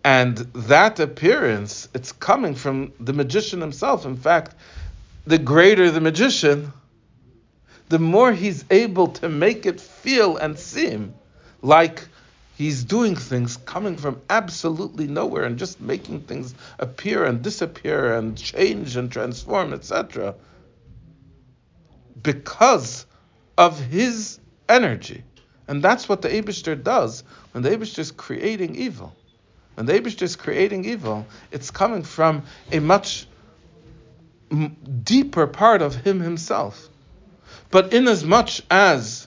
[0.05, 4.05] And that appearance, it's coming from the magician himself.
[4.05, 4.57] In fact,
[5.27, 6.73] the greater the magician,
[7.89, 11.15] the more he's able to make it feel and seem
[11.63, 12.09] like
[12.57, 18.37] he's doing things coming from absolutely nowhere and just making things appear and disappear and
[18.37, 20.35] change and transform, etc.
[22.23, 23.07] Because
[23.59, 24.39] of his
[24.69, 25.25] energy.
[25.69, 29.15] And that's what the Abishter does when the Abishter is creating evil.
[29.75, 33.27] When the Abishter is creating evil, it's coming from a much
[35.03, 36.89] deeper part of him himself.
[37.71, 39.27] But in as much as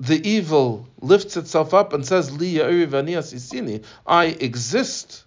[0.00, 5.24] the evil lifts itself up and says, Li isini, I exist,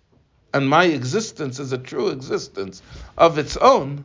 [0.52, 2.82] and my existence is a true existence
[3.16, 4.04] of its own,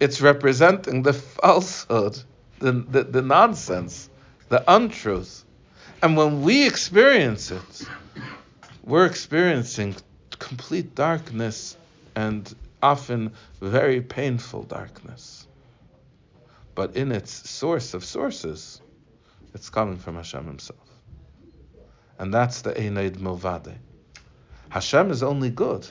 [0.00, 2.18] it's representing the falsehood,
[2.60, 4.08] the, the, the nonsense,
[4.48, 5.44] the untruth.
[6.02, 7.88] And when we experience it,
[8.84, 9.94] we're experiencing
[10.38, 11.76] complete darkness
[12.16, 15.46] and often very painful darkness.
[16.74, 18.81] But in its source of sources,
[19.54, 20.78] it's coming from Hashem Himself.
[22.18, 23.76] And that's the Einaid Movade.
[24.68, 25.86] Hashem is only good,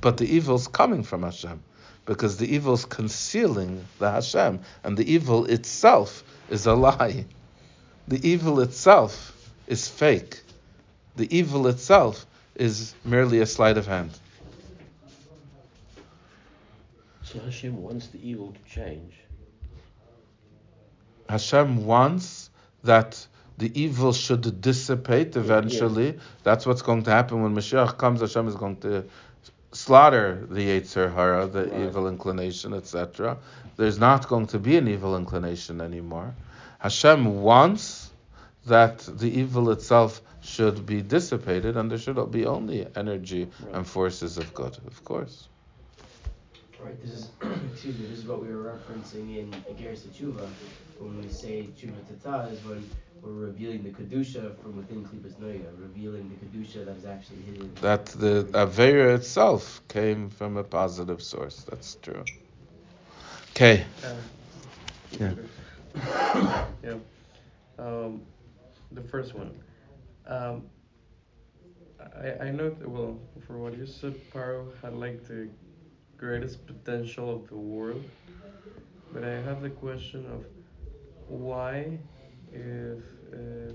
[0.00, 1.62] but the evil is coming from Hashem
[2.06, 7.24] because the evil is concealing the Hashem, and the evil itself is a lie.
[8.08, 9.36] The evil itself
[9.66, 10.42] is fake.
[11.16, 14.10] The evil itself is merely a sleight of hand.
[17.22, 19.14] So Hashem wants the evil to change.
[21.28, 22.41] Hashem wants
[22.84, 23.26] that
[23.58, 26.12] the evil should dissipate eventually.
[26.12, 26.22] Yes.
[26.42, 28.20] That's what's going to happen when Mashiach comes.
[28.20, 29.04] Hashem is going to
[29.72, 31.80] slaughter the Yetzer Hara, the right.
[31.80, 33.38] evil inclination, etc.
[33.76, 36.34] There's not going to be an evil inclination anymore.
[36.78, 38.10] Hashem wants
[38.66, 43.74] that the evil itself should be dissipated, and there should be only energy right.
[43.74, 45.48] and forces of good, of course.
[46.82, 47.00] Right.
[47.00, 47.28] This is
[47.72, 48.06] excuse me.
[48.06, 50.48] This is what we were referencing in Igeris Tshuva
[50.98, 52.88] when we say Tshuva Tata is when
[53.22, 57.72] we're revealing the kedusha from within Klipas Noya, revealing the kedusha that is actually hidden.
[57.80, 61.64] That the Avera itself came from a positive source.
[61.70, 62.24] That's true.
[63.50, 63.84] Okay.
[64.04, 64.14] Uh,
[65.20, 65.34] yeah.
[66.82, 66.94] yeah.
[67.78, 68.22] Um,
[68.90, 69.54] the first one.
[70.26, 70.62] Um,
[72.16, 75.48] I, I know, well, for what you said, Paro had like the
[76.22, 78.04] greatest potential of the world.
[79.12, 80.44] But I have the question of
[81.26, 81.98] why,
[82.52, 83.02] if
[83.32, 83.72] uh,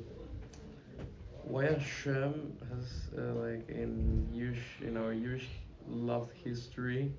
[1.43, 2.33] why Hashem
[2.69, 2.85] has
[3.17, 3.91] uh, like in
[4.39, 5.47] Yush in our Yush
[5.87, 7.11] love history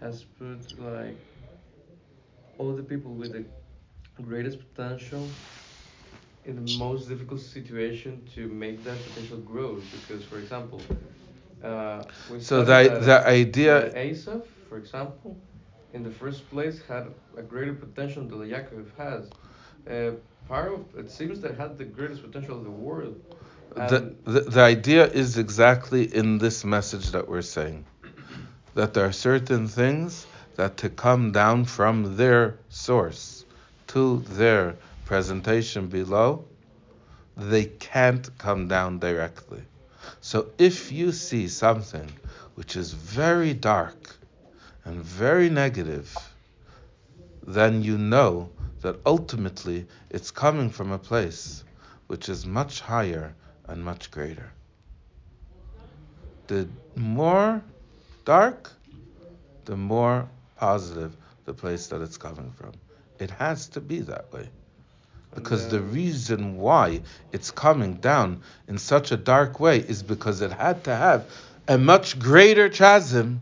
[0.00, 1.18] has put like
[2.58, 3.44] all the people with the
[4.22, 5.30] greatest potential
[6.44, 10.80] in the most difficult situation to make that potential grow because for example
[11.62, 12.02] uh,
[12.38, 13.90] so the, the idea.
[13.94, 15.36] Esav, for example,
[15.92, 19.30] in the first place had a greater potential than Yaakov has.
[19.88, 20.16] Uh,
[20.48, 23.20] part of it seems that had the greatest potential of the world.
[23.74, 27.84] The, the, the idea is exactly in this message that we're saying
[28.74, 33.44] that there are certain things that to come down from their source
[33.88, 36.44] to their presentation below,
[37.36, 39.62] they can't come down directly.
[40.20, 42.10] So if you see something
[42.54, 44.16] which is very dark
[44.84, 46.14] and very negative,
[47.46, 48.50] then you know
[48.82, 51.64] that ultimately it's coming from a place
[52.06, 53.34] which is much higher
[53.66, 54.52] and much greater.
[56.48, 57.62] The more
[58.24, 58.72] dark,
[59.64, 62.72] the more positive the place that it's coming from.
[63.18, 64.48] It has to be that way.
[65.34, 67.02] Because the reason why
[67.32, 71.26] it's coming down in such a dark way is because it had to have
[71.68, 73.40] a much greater chasm,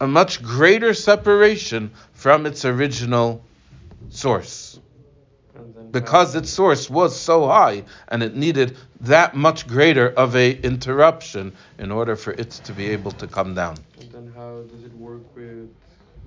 [0.00, 3.42] a much greater separation from its original
[4.10, 4.78] source.
[5.90, 11.52] Because its source was so high and it needed that much greater of a interruption
[11.78, 13.76] in order for it to be able to come down.
[14.00, 15.68] and then how does it work with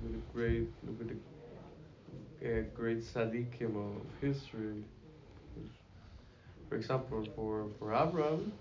[0.01, 1.15] with the great with the
[2.43, 4.83] uh, great tzaddikim of history?
[6.69, 8.51] For example, for for Abraham,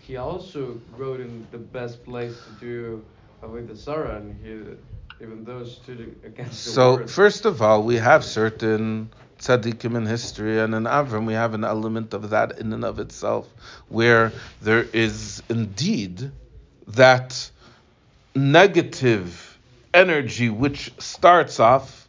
[0.00, 3.04] he also wrote in the best place to do
[3.42, 4.76] with the Sarah, and he
[5.20, 7.10] even though stood against the So, word.
[7.10, 11.64] first of all, we have certain tzaddikim in history, and in Avram, we have an
[11.64, 13.46] element of that in and of itself,
[13.88, 14.32] where
[14.62, 16.30] there is indeed
[16.88, 17.50] that
[18.34, 19.58] negative
[19.94, 22.07] energy which starts off.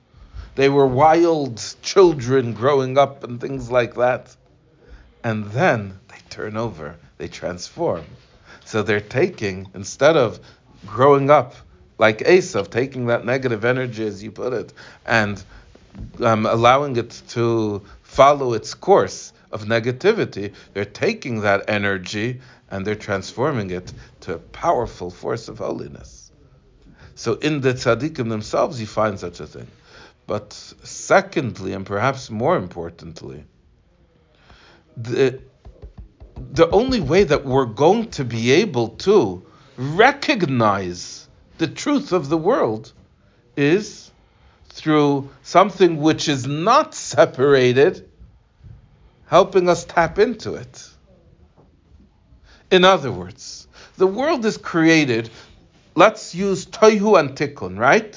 [0.55, 4.35] They were wild children growing up and things like that.
[5.23, 8.05] And then they turn over, they transform.
[8.65, 10.39] So they're taking, instead of
[10.85, 11.55] growing up
[11.97, 14.73] like Esav, taking that negative energy, as you put it,
[15.05, 15.43] and
[16.21, 22.39] um, allowing it to follow its course of negativity, they're taking that energy
[22.71, 23.91] and they're transforming it
[24.21, 26.31] to a powerful force of holiness.
[27.15, 29.67] So in the tzaddikim themselves, you find such a thing.
[30.29, 30.53] But
[30.83, 33.45] secondly, and perhaps more importantly,
[34.95, 35.39] the
[36.51, 39.43] the only way that we're going to be able to
[39.75, 41.27] recognize
[41.57, 42.93] the truth of the world
[43.57, 44.11] is
[44.69, 48.07] through something which is not separated,
[49.25, 50.89] helping us tap into it.
[52.69, 53.67] In other words,
[53.97, 55.31] the world is created,
[55.95, 58.13] let's use Toihu and Tikkun, right?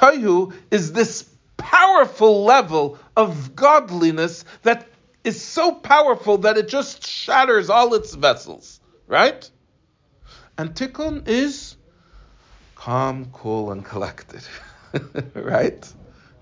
[0.00, 1.28] Toihu is this
[1.58, 4.86] powerful level of godliness that
[5.24, 9.50] is so powerful that it just shatters all its vessels, right?
[10.56, 11.76] And Tikkun is
[12.76, 14.42] calm, cool, and collected,
[15.34, 15.92] right?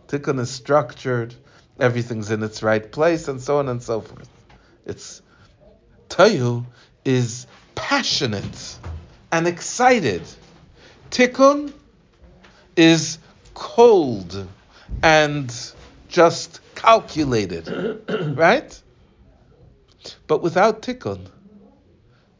[0.06, 1.34] Tikkun is structured,
[1.80, 4.30] everything's in its right place, and so on and so forth.
[4.86, 5.20] It's
[6.08, 6.64] Toihu
[7.04, 8.78] is passionate
[9.32, 10.22] and excited.
[11.10, 11.72] Tikkun
[12.76, 13.18] is
[13.58, 14.46] cold
[15.02, 15.52] and
[16.08, 18.02] just calculated,
[18.36, 18.82] right?
[20.28, 21.26] But without tikkun,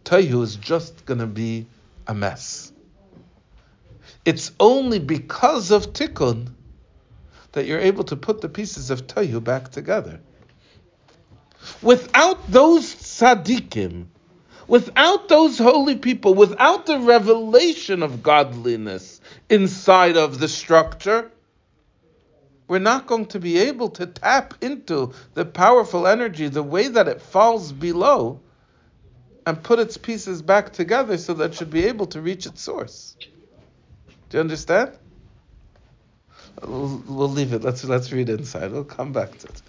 [0.04, 1.66] Tohu is just going to be
[2.06, 2.72] a mess.
[4.24, 6.52] It's only because of tikkun
[7.52, 10.20] that you're able to put the pieces of Tohu back together.
[11.82, 14.06] Without those tzaddikim,
[14.68, 21.30] without those holy people, without the revelation of godliness inside of the structure,
[22.68, 27.08] we're not going to be able to tap into the powerful energy the way that
[27.08, 28.40] it falls below
[29.46, 32.60] and put its pieces back together so that it should be able to reach its
[32.60, 33.16] source.
[34.28, 34.92] Do you understand?
[36.62, 37.62] We'll, we'll leave it.
[37.62, 38.72] Let's let's read inside.
[38.72, 39.62] We'll come back to it.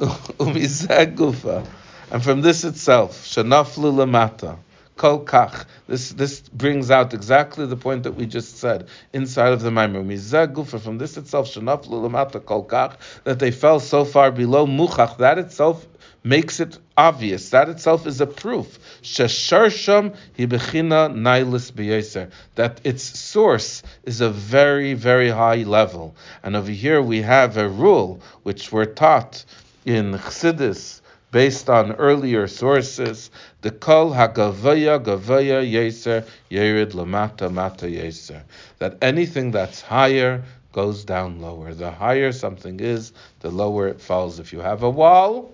[2.12, 4.58] And from this itself, shanaflu lamata,
[4.98, 5.64] kol kach.
[5.86, 10.04] This this brings out exactly the point that we just said inside of the Maimer.
[10.04, 10.78] Umizeh gufa.
[10.78, 15.16] From this itself, shanaflu lamata, kol kach, that they fell so far below muchach.
[15.16, 15.86] That itself
[16.22, 17.48] makes it obvious.
[17.48, 18.78] That itself is a proof.
[19.00, 22.30] Shesharsham hibechina nailis beyeser.
[22.56, 26.14] That its source is a very, very high level.
[26.42, 29.46] And over here we have a rule which we're taught
[29.86, 31.00] in Chassidus
[31.32, 33.30] based on earlier sources.
[33.62, 38.42] The kol hagavaya gavaya yeser yerid lamata mata yeser.
[38.78, 41.74] That anything that's higher goes down lower.
[41.74, 44.38] The higher something is, the lower it falls.
[44.38, 45.50] If you have a wall,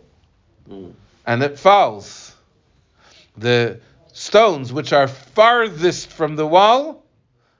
[0.69, 0.93] Mm.
[1.27, 2.35] and it falls.
[3.39, 3.81] The
[4.13, 7.05] stones which are farthest from the wall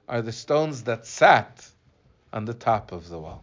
[0.09, 1.67] are the stones that sat
[2.33, 3.43] on the top of the wall.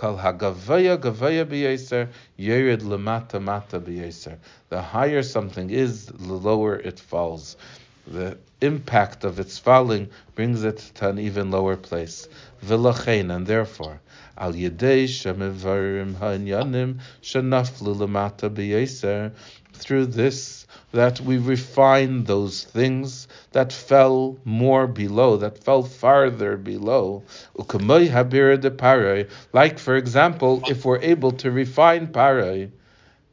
[0.00, 4.38] Kal hagavaya gavaya b'yeser yerid lemata mata b'yeser.
[4.70, 7.58] The higher something is, the lower it falls.
[8.06, 12.28] The impact of its falling brings it to an even lower place.
[12.64, 14.00] V'lachein, and therefore,
[14.38, 19.32] al yedei shemivarim ha'inyanim shenaflu lemata b'yeser.
[19.74, 27.22] Through this, that we refine those things that fell more below, that fell farther below.
[27.58, 29.28] Parai.
[29.52, 32.70] Like, for example, if we're able to refine parai,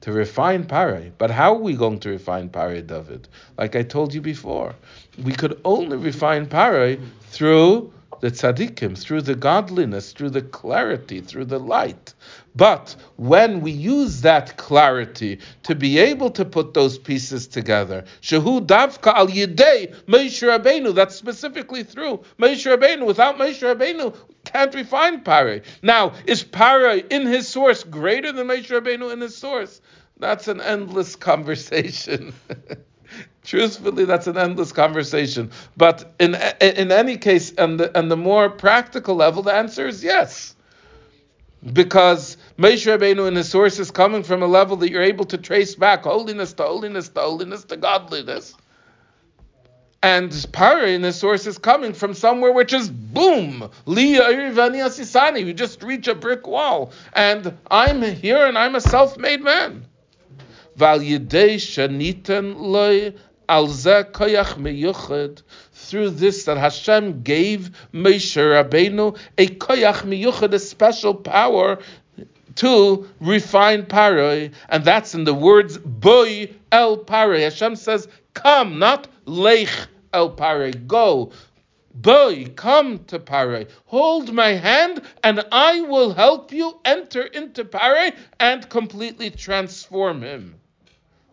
[0.02, 1.12] to refine Paray.
[1.18, 3.28] But how are we going to refine Paray, David?
[3.58, 4.76] Like I told you before,
[5.24, 11.46] we could only refine Paray through the tzaddikim, through the godliness, through the clarity, through
[11.46, 12.14] the light.
[12.58, 18.66] But when we use that clarity to be able to put those pieces together, Shehu
[18.66, 23.06] Davka al Yidei Moshe Rabbeinu, that's specifically through Moshe Rabbeinu.
[23.06, 25.62] Without Moshe Rabbeinu, can't we find Pare.
[25.84, 29.80] Now, is Pare in his source greater than Moshe Rabbeinu in his source?
[30.20, 32.34] That's an endless conversation.
[33.44, 35.52] Truthfully, that's an endless conversation.
[35.78, 40.04] But in in any case, and the, and the more practical level, the answer is
[40.04, 40.56] yes.
[41.74, 45.38] Because Moshe Rabbeinu in his source is coming from a level that you're able to
[45.38, 48.54] trace back holiness to holiness to holiness to godliness.
[50.04, 55.46] And Pari in his source is coming from somewhere which is boom, Sisani.
[55.46, 56.92] You just reach a brick wall.
[57.14, 59.86] And I'm here and I'm a self-made man.
[60.76, 62.56] Val Shanitan
[65.88, 71.80] through this that Hashem gave Moshe Rabbeinu a koyach miyuchad, a special power
[72.56, 77.44] to refine paroi, and that's in the words boy el paroi.
[77.44, 79.70] Hashem says, "Come, not lech
[80.14, 81.32] el paroi, go."
[82.00, 83.68] Boy, come to Paray.
[83.86, 90.60] Hold my hand, and I will help you enter into Paray and completely transform him.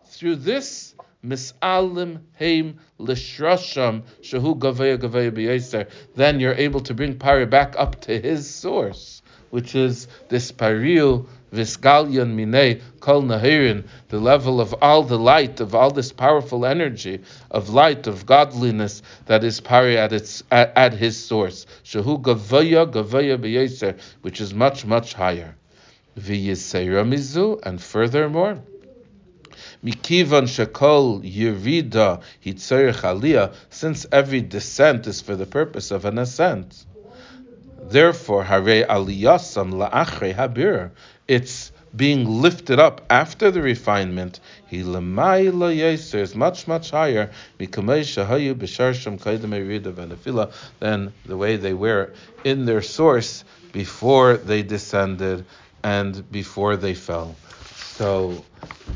[0.05, 0.95] Through this,
[1.25, 5.89] misalim heim lishrasham shahu gavaya gavaya b'yeser.
[6.15, 11.25] Then you're able to bring Pari back up to his source, which is this pariu
[11.53, 17.21] visgalyan minei kol nahirin, the level of all the light, of all this powerful energy
[17.51, 21.65] of light, of godliness that is pari at its at, at his source.
[21.83, 25.55] Shahu gavaya gavaya b'yeser, which is much much higher.
[26.19, 28.59] V'yisera mizu, and furthermore.
[29.85, 36.85] Mikivan shekol yirida hitzerich aliyah, since every descent is for the purpose of an ascent.
[37.83, 40.89] Therefore, hare aliyasam la'achre habir,
[41.27, 44.87] it's being lifted up after the refinement, he is
[46.35, 47.29] much much higher
[50.79, 52.11] than the way they were
[52.43, 55.45] in their source before they descended
[55.83, 57.35] and before they fell.
[57.97, 58.43] So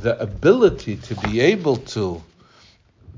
[0.01, 2.21] the ability to be able to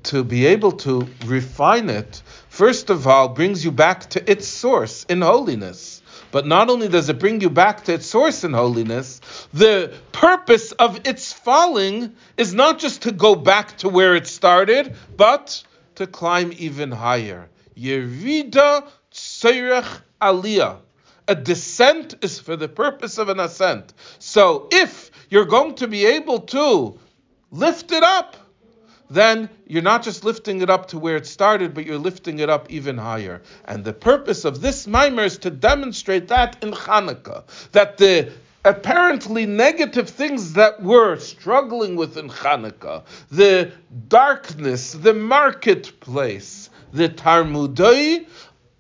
[0.04, 5.06] to be able to refine it, first of all, brings you back to its source
[5.06, 6.02] in holiness.
[6.32, 9.22] But not only does it bring you back to its source in holiness,
[9.54, 14.96] the purpose of its falling is not just to go back to where it started,
[15.18, 15.64] but
[15.96, 17.50] to climb even higher.
[17.76, 20.78] Yerida Tseirech Aliyah.
[21.28, 23.94] A descent is for the purpose of an ascent.
[24.20, 27.00] So if you're going to be able to
[27.50, 28.36] lift it up,
[29.10, 32.50] then you're not just lifting it up to where it started, but you're lifting it
[32.50, 33.42] up even higher.
[33.66, 38.32] And the purpose of this maimer is to demonstrate that in Hanukkah, that the
[38.66, 43.72] apparently negative things that we're struggling with in Hanukkah, the
[44.10, 48.28] darkness, the marketplace, the Tarmudoi,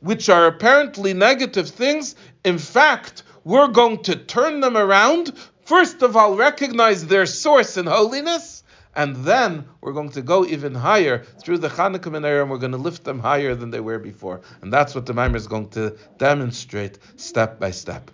[0.01, 5.33] which are apparently negative things, in fact, we're going to turn them around
[5.71, 8.61] first of all recognize their source in holiness,
[8.93, 12.73] and then we're going to go even higher through the Chanukah Menorah, and we're going
[12.73, 14.41] to lift them higher than they were before.
[14.61, 18.11] And that's what the Maimer is going to demonstrate step by step.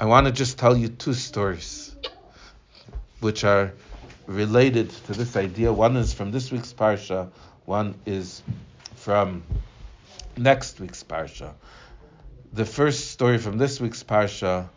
[0.00, 1.94] I want to just tell you two stories
[3.20, 3.72] which are
[4.26, 5.72] related to this idea.
[5.72, 7.30] One is from this week's Parsha,
[7.64, 8.42] one is
[8.96, 9.44] from
[10.36, 11.52] next week's Parsha.
[12.52, 14.68] The first story from this week's Parsha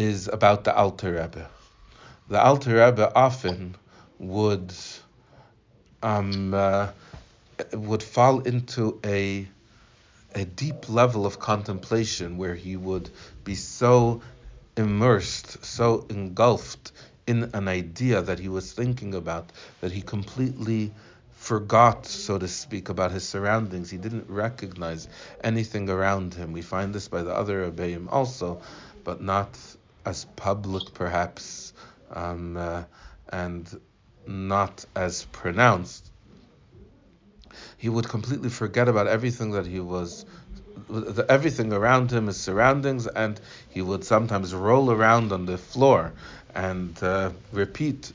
[0.00, 1.46] is about the Alter Rebbe.
[2.30, 3.76] The Alter Rebbe often
[4.18, 4.72] would
[6.02, 6.88] um, uh,
[7.74, 9.46] would fall into a
[10.34, 13.10] a deep level of contemplation where he would
[13.44, 14.22] be so
[14.74, 16.92] immersed, so engulfed
[17.26, 20.92] in an idea that he was thinking about that he completely
[21.36, 23.90] forgot, so to speak, about his surroundings.
[23.90, 25.08] He didn't recognize
[25.44, 26.52] anything around him.
[26.52, 28.62] We find this by the other Rebbeim also,
[29.04, 29.50] but not
[30.04, 31.72] as public, perhaps,
[32.14, 32.84] um, uh,
[33.32, 33.80] and
[34.26, 36.10] not as pronounced,
[37.76, 40.24] he would completely forget about everything that he was,
[41.28, 46.12] everything around him, his surroundings, and he would sometimes roll around on the floor
[46.54, 48.12] and uh, repeat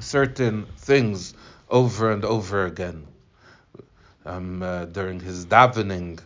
[0.00, 1.34] certain things
[1.70, 3.06] over and over again.
[4.24, 6.18] Um, uh, during his davening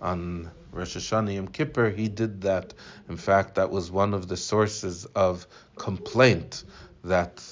[0.00, 2.74] on Rosh Hashanah Yom Kippur, he did that.
[3.08, 5.46] In fact, that was one of the sources of
[5.76, 6.64] complaint
[7.04, 7.42] that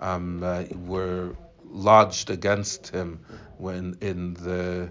[0.00, 3.20] um, uh, were lodged against him
[3.58, 4.90] when in the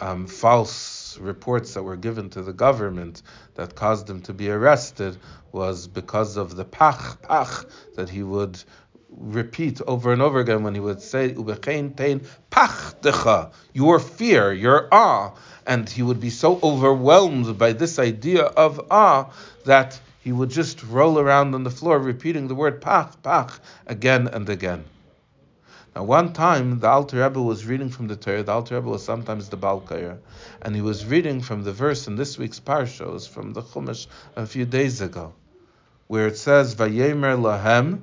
[0.00, 3.22] um, false reports that were given to the government
[3.54, 5.16] that caused him to be arrested
[5.52, 8.62] was because of the pach pach that he would
[9.10, 14.88] repeat over and over again when he would say ubechein tein pachtecha your fear your
[14.90, 15.32] awe
[15.66, 19.30] and he would be so overwhelmed by this idea of awe
[19.64, 24.28] that he would just roll around on the floor repeating the word pach pach again
[24.28, 24.84] and again
[25.94, 28.42] now, one time the Alter Rebbe was reading from the Torah.
[28.42, 30.16] The Alter Rebbe was sometimes the Balkair,
[30.62, 34.06] and he was reading from the verse in this week's parsha, it from the Chumash
[34.34, 35.34] a few days ago,
[36.06, 38.00] where it says, "Vayemer lahem,"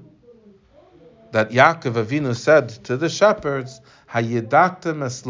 [1.32, 3.82] that Yaakov Avinu said to the shepherds,
[4.12, 5.26] "Hayidaktem es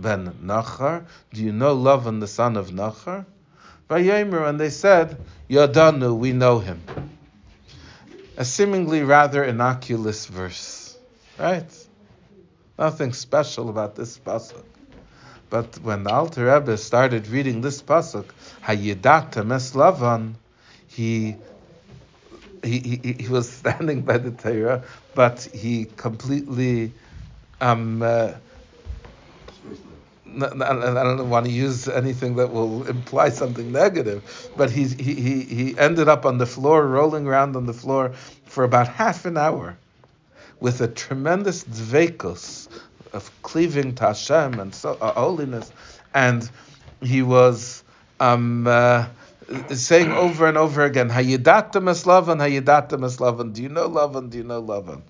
[0.00, 3.26] ben Nachar." Do you know Lavan, the son of Nachar?
[3.90, 5.16] Vayemer, and they said,
[5.48, 6.82] "Yadanu, we know him."
[8.36, 10.96] A seemingly rather innocuous verse.
[11.38, 11.70] Right?
[12.78, 14.64] Nothing special about this pasuk.
[15.50, 18.26] But when the Alter Rebbe started reading this pasuk,
[18.62, 20.34] Hayidata Meslavan,
[20.86, 21.36] he
[22.62, 24.84] he, he, he was standing by the Torah,
[25.14, 26.92] but he completely
[27.60, 28.32] um, uh,
[30.36, 34.22] I don't want to use anything that will imply something negative,
[34.56, 38.12] but he, he, he ended up on the floor, rolling around on the floor
[38.46, 39.76] for about half an hour
[40.60, 42.68] with a tremendous dvekus
[43.12, 45.72] of cleaving to Hashem and so, uh, holiness,
[46.14, 46.48] and
[47.00, 47.82] he was
[48.20, 49.06] um, uh,
[49.72, 54.30] saying over and over again, "Hayidatam es Lavan, Hayidatam es Lavan." Do you know Lavan?
[54.30, 55.02] Do you know Lavan?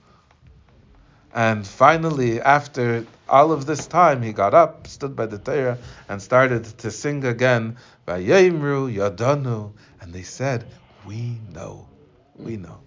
[1.38, 5.78] And finally, after all of this time, he got up, stood by the Torah,
[6.08, 7.76] and started to sing again,
[8.08, 9.70] "Vayemru Yadanu,"
[10.00, 10.64] and they said,
[11.04, 11.86] "We know,
[12.34, 12.80] we know."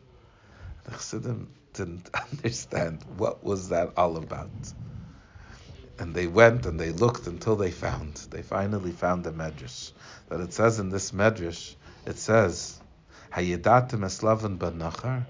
[0.83, 4.73] The Chassidim didn't understand what was that all about.
[5.97, 8.15] And they went and they looked until they found.
[8.31, 9.93] They finally found the medrash.
[10.27, 11.75] That it says in this medrash,
[12.05, 12.81] it says,
[13.33, 15.25] Hayedatim eslavan ben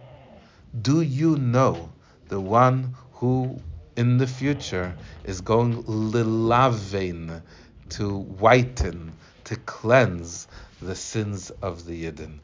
[0.81, 1.91] Do you know
[2.27, 3.61] the one who
[3.95, 4.95] in the future
[5.25, 7.39] is going lilavein
[7.87, 9.13] to whiten,
[9.43, 10.47] to cleanse
[10.81, 12.39] the sins of the Yidden?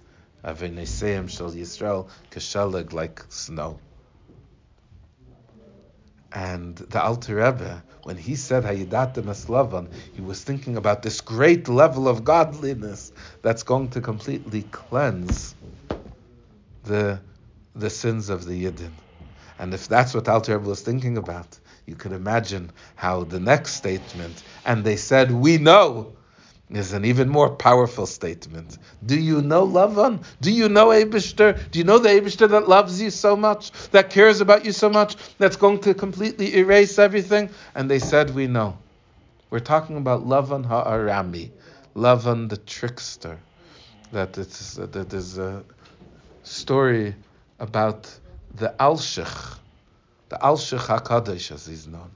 [0.46, 3.80] Aveneseim shel Yisrael kesheleg like snow.
[6.32, 11.68] And the Alter Rebbe, when he said Hayidatim Eslavan, he was thinking about this great
[11.68, 13.12] level of godliness
[13.42, 15.56] that's going to completely cleanse
[16.84, 17.20] the
[17.74, 18.92] the sins of the Yidden.
[19.60, 23.74] And if that's what Alter Rebbe was thinking about, you could imagine how the next
[23.74, 26.14] statement, and they said, We know
[26.70, 28.78] is an even more powerful statement.
[29.06, 30.24] Do you know Lavan?
[30.42, 31.72] Do you know Abishter?
[31.72, 34.90] Do you know the Abishter that loves you so much, that cares about you so
[34.90, 37.50] much, that's going to completely erase everything?
[37.74, 38.78] And they said, We know.
[39.50, 41.52] We're talking about Lavan Ha'arami,
[41.96, 43.40] Lavan the trickster.
[44.12, 45.64] That it's that there's a
[46.44, 47.16] story
[47.60, 48.14] about
[48.58, 49.58] the Alshich,
[50.30, 52.12] the Alshich Hakadosh as he's known.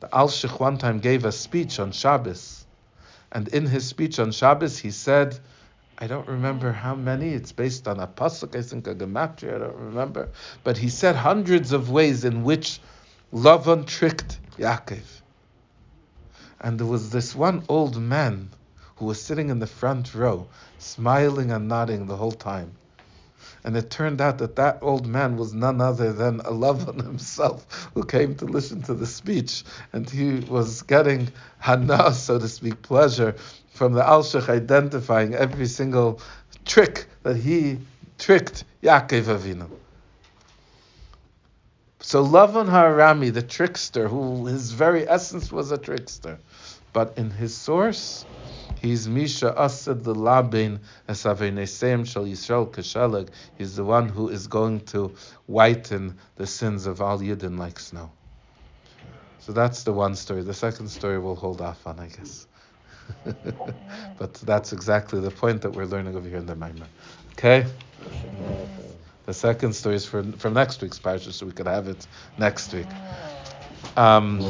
[0.00, 2.66] The Alshich one time gave a speech on Shabbos
[3.32, 5.38] and in his speech on Shabbos, he said,
[5.98, 7.30] I don't remember how many.
[7.34, 9.56] It's based on a pasuk, I think a gematria.
[9.56, 10.28] I don't remember.
[10.62, 12.80] But he said hundreds of ways in which
[13.32, 15.04] Lavan tricked Yaakov.
[16.60, 18.50] And there was this one old man
[18.96, 22.72] who was sitting in the front row, smiling and nodding the whole time.
[23.66, 28.04] And it turned out that that old man was none other than Lavan himself, who
[28.04, 29.64] came to listen to the speech.
[29.92, 33.34] And he was getting hana, so to speak, pleasure
[33.74, 36.20] from the Alshich identifying every single
[36.64, 37.80] trick that he
[38.18, 39.68] tricked Yaakov Avinu.
[41.98, 46.38] So Lavan Harami, the trickster, who his very essence was a trickster,
[46.92, 48.24] but in his source,
[48.80, 50.78] He's Misha Asad the Labin
[51.08, 53.30] Esavenesem Shal Yisrael Kashalag.
[53.58, 55.12] He's the one who is going to
[55.46, 58.10] whiten the sins of all Yidden like snow.
[59.40, 60.42] So that's the one story.
[60.42, 62.46] The second story we'll hold off on, I guess.
[64.18, 66.86] but that's exactly the point that we're learning over here in the Maimer.
[67.32, 67.64] Okay?
[69.24, 72.06] The second story is for, for next week's parsha, so we could have it
[72.38, 72.86] next week.
[73.96, 74.40] Um,